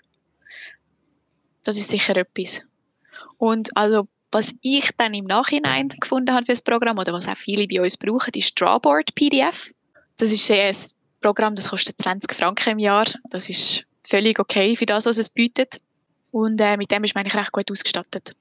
Das 1.63 1.77
ist 1.77 1.89
sicher 1.89 2.15
etwas. 2.15 2.61
Und 3.37 3.75
also, 3.75 4.07
was 4.31 4.55
ich 4.61 4.89
dann 4.97 5.13
im 5.13 5.25
Nachhinein 5.25 5.89
gefunden 5.89 6.33
habe 6.33 6.45
für 6.45 6.51
das 6.51 6.61
Programm 6.61 6.99
oder 6.99 7.13
was 7.13 7.27
auch 7.27 7.37
viele 7.37 7.67
bei 7.67 7.81
uns 7.81 7.97
brauchen, 7.97 8.31
ist 8.35 8.59
Drawboard 8.59 9.15
PDF. 9.15 9.73
Das 10.17 10.31
ist 10.31 10.51
ein 10.51 10.75
Programm, 11.21 11.55
das 11.55 11.69
kostet 11.69 11.99
20 11.99 12.33
Franken 12.33 12.71
im 12.71 12.79
Jahr. 12.79 13.05
Das 13.29 13.49
ist 13.49 13.85
völlig 14.03 14.39
okay 14.39 14.75
für 14.75 14.85
das, 14.85 15.05
was 15.05 15.17
es 15.17 15.29
bietet. 15.29 15.81
Und 16.31 16.61
äh, 16.61 16.77
mit 16.77 16.91
dem 16.91 17.03
ist 17.03 17.15
man 17.15 17.23
eigentlich 17.23 17.41
recht 17.41 17.51
gut 17.51 17.71
ausgestattet. 17.71 18.35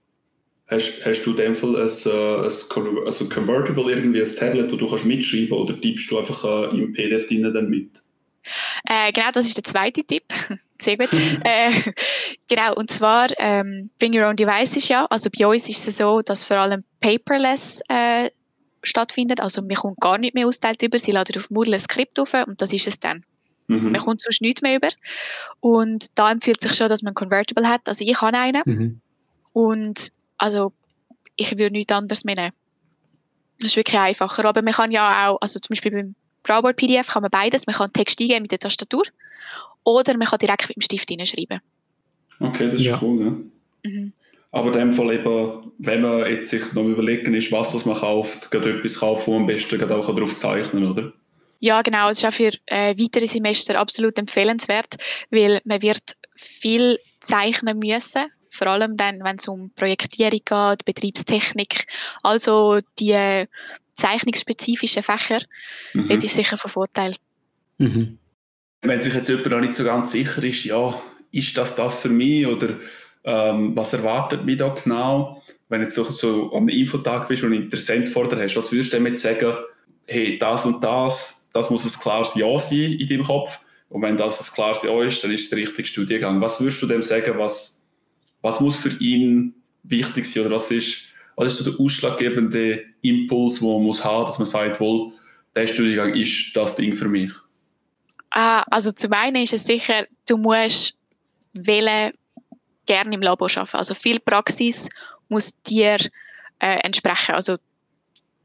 Hast, 0.66 1.06
hast 1.06 1.22
du 1.22 1.30
in 1.30 1.36
dem 1.36 1.54
Fall 1.54 1.76
ein, 1.76 1.88
äh, 1.88 2.44
ein, 2.44 3.06
also 3.06 3.28
Convertible, 3.28 3.90
irgendwie 3.90 4.20
ein 4.20 4.36
Tablet, 4.36 4.70
wo 4.70 4.76
du 4.76 4.86
kannst 4.86 5.06
mitschreiben 5.06 5.52
oder 5.52 5.80
tippst 5.80 6.10
du 6.10 6.18
einfach 6.18 6.44
äh, 6.44 6.76
im 6.76 6.92
PDF 6.92 7.26
drin 7.26 7.42
dann 7.42 7.70
mit? 7.70 8.02
Äh, 8.84 9.12
genau, 9.12 9.30
das 9.32 9.46
ist 9.46 9.56
der 9.56 9.64
zweite 9.64 10.04
Tipp. 10.04 10.24
Sehr 10.80 10.96
gut. 10.96 11.08
äh, 11.12 11.72
genau, 12.48 12.74
und 12.74 12.90
zwar 12.90 13.28
ähm, 13.38 13.90
Bring 13.98 14.16
Your 14.16 14.28
Own 14.28 14.36
Devices 14.36 14.88
ja. 14.88 15.06
Also 15.06 15.28
bei 15.36 15.46
uns 15.46 15.68
ist 15.68 15.88
es 15.88 15.96
so, 15.96 16.22
dass 16.22 16.44
vor 16.44 16.58
allem 16.58 16.84
paperless 17.00 17.82
äh, 17.88 18.30
stattfindet. 18.82 19.40
Also 19.40 19.60
man 19.62 19.74
kommt 19.74 20.00
gar 20.00 20.18
nicht 20.18 20.34
mehr 20.34 20.46
austeilt 20.46 20.82
über. 20.82 20.98
Sie 20.98 21.10
laden 21.10 21.36
auf 21.36 21.50
Moodle 21.50 21.74
ein 21.74 21.80
Skript 21.80 22.18
auf 22.20 22.34
und 22.34 22.60
das 22.62 22.72
ist 22.72 22.86
es 22.86 23.00
dann. 23.00 23.24
Mhm. 23.66 23.92
Man 23.92 24.00
kommt 24.00 24.20
sonst 24.22 24.40
nichts 24.40 24.62
mehr 24.62 24.76
über. 24.76 24.88
Und 25.60 26.18
da 26.18 26.30
empfiehlt 26.30 26.60
sich 26.60 26.74
schon, 26.74 26.88
dass 26.88 27.02
man 27.02 27.14
Convertible 27.14 27.68
hat. 27.68 27.88
Also 27.88 28.04
ich 28.04 28.20
habe 28.20 28.38
einen. 28.38 28.62
Mhm. 28.64 29.00
Und 29.52 30.12
also 30.38 30.72
ich 31.36 31.52
würde 31.52 31.72
nichts 31.72 31.92
anderes 31.92 32.24
mehr 32.24 32.36
nehmen. 32.36 32.52
Das 33.60 33.72
ist 33.72 33.76
wirklich 33.76 33.98
einfacher. 33.98 34.44
Aber 34.44 34.62
man 34.62 34.72
kann 34.72 34.90
ja 34.90 35.28
auch, 35.28 35.40
also 35.40 35.58
zum 35.58 35.74
Beispiel 35.74 35.92
beim 35.92 36.14
Drawboard 36.48 36.76
PDF 36.76 37.08
kann 37.08 37.22
man 37.22 37.30
beides. 37.30 37.66
Man 37.66 37.76
kann 37.76 37.92
Text 37.92 38.20
eingeben 38.20 38.42
mit 38.42 38.52
der 38.52 38.58
Tastatur 38.58 39.04
oder 39.84 40.16
man 40.16 40.26
kann 40.26 40.38
direkt 40.38 40.68
mit 40.68 40.76
dem 40.76 40.82
Stift 40.82 41.08
hineinschreiben. 41.08 41.60
Okay, 42.40 42.66
das 42.66 42.74
ist 42.74 42.86
ja. 42.86 42.98
cool. 43.02 43.24
Ne? 43.24 43.44
Mhm. 43.84 44.12
Aber 44.50 44.72
in 44.72 44.78
dem 44.78 44.92
Fall 44.92 45.12
eben, 45.12 45.72
wenn 45.78 46.00
man 46.00 46.30
jetzt 46.30 46.50
sich 46.50 46.72
noch 46.72 46.84
überlegen 46.84 47.34
ist, 47.34 47.52
was 47.52 47.72
das 47.72 47.84
man 47.84 47.96
kauft, 47.96 48.50
gerade 48.50 48.78
etwas 48.78 49.00
kaufen, 49.00 49.26
wo 49.26 49.32
man 49.32 49.42
am 49.42 49.46
besten 49.46 49.78
gerade 49.78 49.94
auch 49.94 50.14
darauf 50.14 50.38
zeichnen 50.38 50.90
oder? 50.90 51.12
Ja, 51.60 51.82
genau. 51.82 52.08
Es 52.08 52.18
ist 52.18 52.24
auch 52.24 52.32
für 52.32 52.52
äh, 52.66 52.94
weitere 52.98 53.26
Semester 53.26 53.78
absolut 53.78 54.16
empfehlenswert, 54.18 54.96
weil 55.30 55.60
man 55.64 55.82
wird 55.82 56.16
viel 56.36 56.98
zeichnen 57.20 57.78
müssen 57.78 58.26
vor 58.50 58.66
allem 58.68 58.96
dann, 58.96 59.22
wenn 59.22 59.36
es 59.36 59.48
um 59.48 59.70
Projektierung 59.74 60.40
geht, 60.44 60.84
Betriebstechnik, 60.84 61.86
also 62.22 62.80
die 62.98 63.12
äh, 63.12 63.46
zeichnungsspezifischen 63.98 65.02
Fächer, 65.02 65.40
mhm. 65.94 66.08
das 66.08 66.24
ist 66.24 66.34
sicher 66.34 66.56
von 66.56 66.70
Vorteil. 66.70 67.14
Mhm. 67.78 68.18
Wenn 68.82 69.02
sich 69.02 69.14
jetzt 69.14 69.28
jemand 69.28 69.50
noch 69.50 69.60
nicht 69.60 69.74
so 69.74 69.84
ganz 69.84 70.12
sicher 70.12 70.42
ist, 70.42 70.64
ja, 70.64 71.00
ist 71.32 71.56
das 71.56 71.76
das 71.76 71.98
für 71.98 72.08
mich 72.08 72.46
oder 72.46 72.76
ähm, 73.24 73.76
was 73.76 73.92
erwartet 73.92 74.44
mich 74.44 74.58
da 74.58 74.68
genau? 74.68 75.42
Wenn 75.68 75.80
du 75.80 75.86
jetzt 75.86 75.96
so, 75.96 76.04
so 76.04 76.52
am 76.54 76.68
Infotag 76.68 77.28
bist 77.28 77.42
und 77.42 77.52
einen 77.52 77.64
Interessent 77.64 78.08
vor 78.08 78.28
dir 78.28 78.42
hast, 78.42 78.56
was 78.56 78.72
würdest 78.72 78.92
du 78.92 78.96
damit 78.96 79.18
sagen, 79.18 79.54
hey, 80.06 80.38
das 80.38 80.64
und 80.64 80.82
das, 80.82 81.50
das 81.52 81.70
muss 81.70 81.84
ein 81.84 82.00
klares 82.00 82.34
Ja 82.36 82.58
sein 82.58 82.92
in 82.92 83.08
deinem 83.08 83.24
Kopf 83.24 83.60
und 83.90 84.02
wenn 84.02 84.16
das 84.16 84.40
ein 84.40 84.54
klares 84.54 84.82
Ja 84.84 85.02
ist, 85.02 85.22
dann 85.22 85.32
ist 85.32 85.44
es 85.44 85.50
der 85.50 85.58
richtige 85.58 85.86
Studiengang. 85.86 86.40
Was 86.40 86.60
würdest 86.60 86.80
du 86.80 86.86
dem 86.86 87.02
sagen, 87.02 87.34
was 87.36 87.78
was 88.42 88.60
muss 88.60 88.76
für 88.76 88.90
ihn 89.00 89.54
wichtig 89.82 90.24
sein 90.24 90.46
oder 90.46 90.56
was 90.56 90.70
ist, 90.70 91.07
was 91.38 91.52
ist 91.52 91.64
so 91.64 91.70
der 91.70 91.80
ausschlaggebende 91.80 92.84
Impuls, 93.02 93.60
den 93.60 93.68
man 93.68 93.82
muss 93.82 94.04
haben, 94.04 94.26
dass 94.26 94.38
man 94.38 94.46
sagt, 94.46 94.80
wohl, 94.80 95.12
der 95.54 95.66
Studiengang 95.66 96.14
ist 96.14 96.52
das 96.54 96.76
Ding 96.76 96.94
für 96.94 97.08
mich? 97.08 97.32
Ah, 98.30 98.62
also 98.70 98.92
zum 98.92 99.12
einen 99.12 99.42
ist 99.42 99.52
es 99.52 99.64
sicher, 99.64 100.06
du 100.26 100.36
musst 100.36 100.96
wählen, 101.54 102.12
gerne 102.86 103.14
im 103.14 103.22
Labor 103.22 103.48
arbeiten. 103.54 103.76
Also 103.76 103.94
viel 103.94 104.20
Praxis 104.20 104.88
muss 105.28 105.60
dir 105.62 105.96
äh, 106.58 106.78
entsprechen. 106.80 107.34
Also 107.34 107.56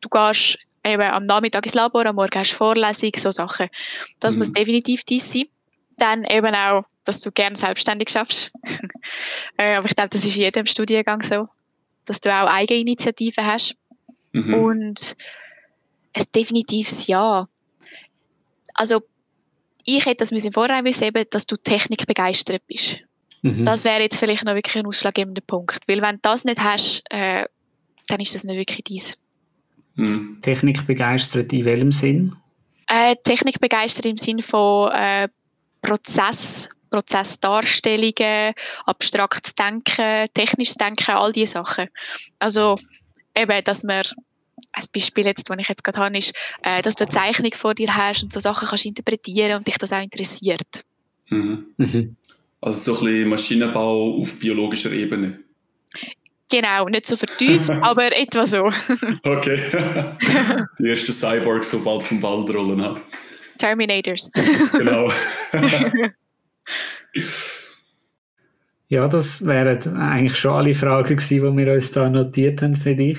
du 0.01 0.09
gehst 0.09 0.59
eben 0.85 1.01
am 1.01 1.23
Nachmittag 1.23 1.65
ins 1.65 1.75
Labor, 1.75 2.05
am 2.05 2.15
Morgen 2.15 2.39
hast 2.39 2.51
du 2.51 2.57
Vorlesung, 2.57 3.11
so 3.17 3.31
Sachen. 3.31 3.69
Das 4.19 4.33
mhm. 4.33 4.39
muss 4.39 4.51
definitiv 4.51 5.03
dies 5.03 5.31
sein. 5.31 5.45
Dann 5.97 6.23
eben 6.25 6.53
auch 6.55 6.85
dass 7.05 7.19
du 7.21 7.31
gerne 7.31 7.55
selbstständig 7.55 8.09
schaffst. 8.09 8.51
äh, 9.57 9.75
aber 9.75 9.85
ich 9.87 9.95
glaube, 9.95 10.09
das 10.09 10.25
ist 10.25 10.35
in 10.35 10.43
jedem 10.43 10.65
Studiengang 10.65 11.21
so, 11.21 11.49
dass 12.05 12.21
du 12.21 12.29
auch 12.29 12.47
Eigeninitiativen 12.47 13.45
hast. 13.45 13.75
Mhm. 14.33 14.53
Und 14.53 15.15
ein 16.13 16.25
definitives 16.35 17.07
Ja. 17.07 17.47
Also, 18.73 19.01
ich 19.85 20.05
hätte 20.05 20.17
das 20.17 20.31
müssen 20.31 20.53
vorher 20.53 20.83
wissen, 20.83 21.03
eben, 21.03 21.25
dass 21.29 21.45
du 21.45 21.57
Technik 21.57 22.07
begeistert 22.07 22.65
bist. 22.67 22.99
Mhm. 23.41 23.65
Das 23.65 23.83
wäre 23.83 24.01
jetzt 24.01 24.17
vielleicht 24.17 24.45
noch 24.45 24.55
wirklich 24.55 24.77
ein 24.77 24.85
ausschlaggebender 24.85 25.41
Punkt. 25.41 25.79
Weil 25.87 26.01
wenn 26.01 26.15
du 26.15 26.21
das 26.23 26.45
nicht 26.45 26.61
hast, 26.61 27.03
äh, 27.09 27.45
dann 28.07 28.19
ist 28.19 28.33
das 28.33 28.43
nicht 28.43 28.57
wirklich 28.57 28.83
dies. 28.85 29.17
Mhm. 29.95 30.39
Technik 30.41 30.87
begeistert 30.87 31.53
in 31.53 31.65
welchem 31.65 31.91
Sinn? 31.91 32.35
Äh, 32.87 33.15
Technik 33.23 33.59
begeistert 33.59 34.05
im 34.05 34.17
Sinn 34.17 34.41
von 34.41 34.91
äh, 34.91 35.27
Prozess 35.81 36.69
Prozessdarstellungen, 36.93 38.53
abstraktes 38.85 39.55
Denken, 39.55 40.27
technisches 40.35 40.75
Denken, 40.75 41.11
all 41.11 41.31
diese 41.31 41.53
Sachen. 41.53 41.87
Also 42.37 42.77
eben, 43.35 43.63
dass 43.63 43.83
man 43.83 44.03
ein 44.73 44.83
Beispiel 44.93 45.25
jetzt, 45.25 45.49
das 45.49 45.57
ich 45.57 45.69
jetzt 45.69 45.83
gerade 45.83 45.97
habe, 45.97 46.17
ist, 46.17 46.35
äh, 46.61 46.83
dass 46.83 46.95
du 46.95 47.05
eine 47.05 47.11
Zeichnung 47.11 47.51
vor 47.55 47.73
dir 47.73 47.95
hast 47.95 48.21
und 48.21 48.31
so 48.31 48.39
Sachen 48.39 48.67
kannst 48.67 48.85
interpretieren 48.85 49.57
und 49.57 49.67
dich 49.67 49.77
das 49.79 49.91
auch 49.91 50.03
interessiert. 50.03 50.83
Mhm. 51.29 51.65
Mhm. 51.77 52.15
Also 52.61 52.93
so 52.93 52.99
ein 52.99 53.05
bisschen 53.05 53.29
Maschinenbau 53.29 54.21
auf 54.21 54.39
biologischer 54.39 54.91
Ebene. 54.91 55.39
Genau, 56.51 56.87
nicht 56.89 57.07
so 57.07 57.15
vertieft, 57.15 57.69
aber 57.81 58.15
etwa 58.15 58.45
so. 58.45 58.65
okay. 59.23 59.59
Die 60.79 60.89
ersten 60.89 61.11
Cyborgs, 61.11 61.71
so 61.71 61.83
bald 61.83 62.03
vom 62.03 62.21
Ball 62.21 62.41
rollen 62.51 62.79
haben. 62.79 63.01
Terminators. 63.57 64.31
genau. 64.73 65.11
Ja, 68.93 69.07
das 69.07 69.43
wären 69.45 69.97
eigentlich 69.97 70.37
schon 70.37 70.53
alle 70.53 70.75
Fragen 70.75 71.15
gewesen, 71.15 71.57
die 71.57 71.57
wir 71.65 71.73
uns 71.73 71.91
da 71.91 72.09
notiert 72.09 72.61
haben 72.61 72.75
für 72.75 72.95
dich. 72.95 73.17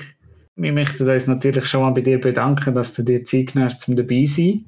Wir 0.55 0.71
möchten 0.71 1.09
uns 1.09 1.27
natürlich 1.27 1.65
schon 1.65 1.81
mal 1.81 1.91
bei 1.91 1.99
dir 1.99 2.19
bedanken, 2.19 2.73
dass 2.73 2.93
du 2.93 3.03
dir 3.03 3.25
Zeit 3.25 3.47
genommen 3.47 3.69
hast, 3.69 3.87
um 3.89 3.95
dabei 3.97 4.23
zu 4.25 4.35
sein. 4.35 4.65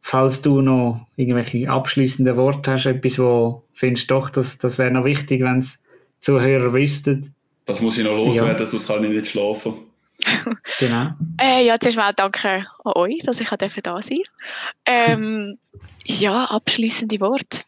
Falls 0.00 0.42
du 0.42 0.60
noch 0.60 1.06
irgendwelche 1.14 1.70
abschließenden 1.70 2.36
Worte 2.36 2.72
hast, 2.72 2.86
etwas, 2.86 3.20
wo 3.20 3.62
findest 3.72 4.10
doch, 4.10 4.30
dass 4.30 4.58
das 4.58 4.78
wäre 4.78 4.90
noch 4.90 5.04
wichtig, 5.04 5.42
wenn 5.42 5.58
es 5.58 5.80
Zuhörer 6.18 6.74
wüssten. 6.74 7.32
Das 7.66 7.80
muss 7.80 7.98
ich 7.98 8.04
noch 8.04 8.16
loswerden, 8.16 8.58
ja. 8.58 8.66
sonst 8.66 8.88
kann 8.88 9.04
ich 9.04 9.10
nicht 9.10 9.28
schlafen. 9.28 9.74
genau. 10.80 11.10
Äh, 11.40 11.66
ja, 11.66 11.78
zuerst 11.78 11.98
mal 11.98 12.12
danke 12.12 12.66
an 12.84 12.92
euch, 12.96 13.20
dass 13.24 13.40
ich 13.40 13.48
da 13.48 13.56
sein 13.60 13.80
durfte. 13.82 14.14
Ähm, 14.86 15.58
ja, 16.04 16.46
abschließende 16.46 17.20
Worte 17.20 17.60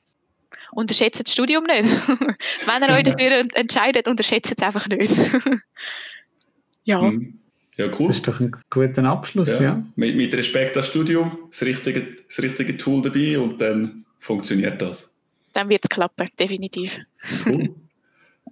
unterschätzt 0.74 1.26
das 1.26 1.32
Studium 1.32 1.64
nicht. 1.64 1.88
Wenn 2.08 2.82
ihr 2.82 2.94
euch 2.94 3.02
dafür 3.02 3.44
entscheidet, 3.54 4.08
unterschätzt 4.08 4.52
es 4.56 4.62
einfach 4.62 4.86
nicht. 4.88 5.16
ja. 6.84 7.02
Mhm. 7.02 7.38
Ja, 7.76 7.86
cool. 7.98 8.08
Das 8.08 8.16
ist 8.16 8.28
doch 8.28 8.40
ein 8.40 8.54
guter 8.70 9.04
Abschluss, 9.04 9.58
ja. 9.58 9.62
ja. 9.62 9.86
Mit, 9.96 10.16
mit 10.16 10.32
Respekt 10.34 10.76
das 10.76 10.88
Studium, 10.88 11.38
das 11.50 11.62
richtige, 11.62 12.16
das 12.28 12.40
richtige 12.40 12.76
Tool 12.76 13.02
dabei 13.02 13.38
und 13.38 13.60
dann 13.60 14.04
funktioniert 14.18 14.80
das. 14.80 15.16
Dann 15.52 15.68
wird 15.68 15.80
es 15.84 15.88
klappen, 15.88 16.28
definitiv. 16.38 16.98
Cool. 17.46 17.70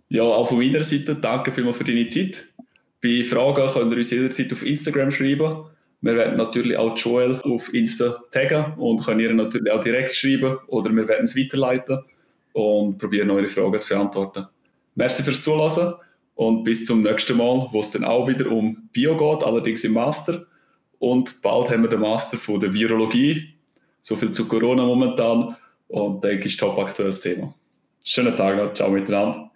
Ja, 0.09 0.25
auch 0.25 0.47
von 0.47 0.59
meiner 0.59 0.85
Seite 0.85 1.15
danke 1.15 1.53
vielmals 1.53 1.79
für 1.79 1.85
deine 1.85 2.07
Zeit. 2.07 2.45
Bei 3.01 3.25
Fragen 3.25 3.67
könnt 3.67 3.93
ihr 3.93 3.99
uns 3.99 4.11
jederzeit 4.11 4.53
auf 4.53 4.63
Instagram 4.63 5.11
schreiben. 5.11 5.65
Wir 6.03 6.15
werden 6.15 6.37
natürlich 6.37 6.77
auch 6.77 6.99
Joel 6.99 7.41
auf 7.41 7.73
Insta 7.73 8.23
taggen 8.31 8.75
und 8.77 9.03
können 9.03 9.21
ihr 9.21 9.33
natürlich 9.33 9.73
auch 9.73 9.83
direkt 9.83 10.15
schreiben 10.15 10.59
oder 10.67 10.95
wir 10.95 11.09
werden 11.09 11.25
es 11.25 11.35
weiterleiten 11.35 12.01
und 12.53 12.99
probieren 12.99 13.31
eure 13.31 13.49
Fragen 13.49 13.79
zu 13.79 13.89
beantworten. 13.89 14.47
Merci 14.95 15.23
fürs 15.23 15.43
Zuhören 15.43 15.95
und 16.35 16.65
bis 16.65 16.85
zum 16.85 17.01
nächsten 17.03 17.37
Mal, 17.37 17.69
wo 17.71 17.81
es 17.81 17.91
dann 17.91 18.05
auch 18.05 18.29
wieder 18.29 18.51
um 18.51 18.89
Bio 18.93 19.17
geht, 19.17 19.47
allerdings 19.47 19.85
im 19.85 19.93
Master. 19.93 20.45
Und 20.99 21.41
bald 21.43 21.71
haben 21.71 21.83
wir 21.83 21.89
den 21.89 22.01
Master 22.01 22.37
von 22.37 22.61
der 22.61 22.73
Virologie. 22.73 23.55
So 24.01 24.17
viel 24.17 24.33
zu 24.33 24.47
Corona 24.47 24.85
momentan 24.85 25.57
und 25.89 26.25
denke 26.25 26.49
ich, 26.49 26.57
top 26.57 26.79
aktuelles 26.79 27.21
Thema. 27.21 27.55
Schönen 28.03 28.37
Tag 28.37 28.57
noch, 28.57 28.73
ciao 28.73 28.91
miteinander. 28.91 29.51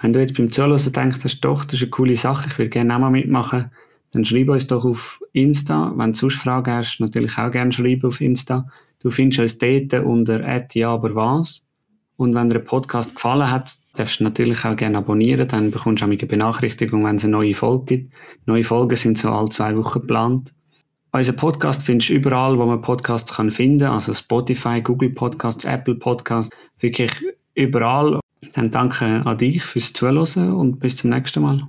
Wenn 0.00 0.12
du 0.12 0.20
jetzt 0.20 0.36
beim 0.36 0.50
Zuhören 0.50 0.92
denkst, 0.92 1.18
hast, 1.22 1.40
doch, 1.40 1.64
das 1.64 1.74
ist 1.74 1.82
eine 1.82 1.90
coole 1.90 2.16
Sache, 2.16 2.48
ich 2.48 2.58
würde 2.58 2.70
gerne 2.70 2.94
auch 2.94 2.98
mal 2.98 3.10
mitmachen, 3.10 3.70
dann 4.12 4.24
schreib 4.24 4.48
uns 4.48 4.66
doch 4.66 4.84
auf 4.84 5.20
Insta. 5.32 5.92
Wenn 5.96 6.12
du 6.12 6.18
sonst 6.18 6.36
Fragen 6.36 6.72
hast, 6.72 7.00
natürlich 7.00 7.38
auch 7.38 7.50
gerne 7.50 7.72
schreiben 7.72 8.06
auf 8.06 8.20
Insta. 8.20 8.68
Du 9.00 9.10
findest 9.10 9.40
uns 9.40 9.58
dort 9.58 10.04
unter 10.04 10.66
ja, 10.74 11.02
was. 11.02 11.62
Und 12.16 12.34
wenn 12.34 12.48
dir 12.48 12.58
der 12.58 12.60
Podcast 12.60 13.14
gefallen 13.16 13.50
hat, 13.50 13.76
darfst 13.94 14.20
du 14.20 14.24
natürlich 14.24 14.64
auch 14.64 14.76
gerne 14.76 14.98
abonnieren. 14.98 15.48
Dann 15.48 15.70
bekommst 15.70 16.02
du 16.02 16.06
auch 16.06 16.10
eine 16.10 16.18
Benachrichtigung, 16.18 17.04
wenn 17.04 17.16
es 17.16 17.24
eine 17.24 17.32
neue 17.32 17.54
Folge 17.54 17.84
gibt. 17.86 18.14
Neue 18.46 18.64
Folgen 18.64 18.96
sind 18.96 19.18
so 19.18 19.30
alle 19.30 19.48
zwei 19.48 19.76
Wochen 19.76 20.00
geplant. 20.00 20.52
Unser 21.10 21.32
Podcast 21.32 21.82
findest 21.82 22.10
du 22.10 22.14
überall, 22.14 22.58
wo 22.58 22.66
man 22.66 22.80
Podcasts 22.80 23.34
kann 23.34 23.50
finden 23.50 23.80
kann. 23.80 23.94
Also 23.94 24.14
Spotify, 24.14 24.80
Google 24.82 25.10
Podcasts, 25.10 25.64
Apple 25.64 25.96
Podcasts. 25.96 26.54
Wirklich 26.78 27.12
überall. 27.54 28.20
Dann 28.54 28.70
danke 28.70 29.22
an 29.24 29.38
dich 29.38 29.62
fürs 29.62 29.92
Zuhören 29.92 30.52
und 30.52 30.80
bis 30.80 30.96
zum 30.96 31.10
nächsten 31.10 31.42
Mal. 31.42 31.66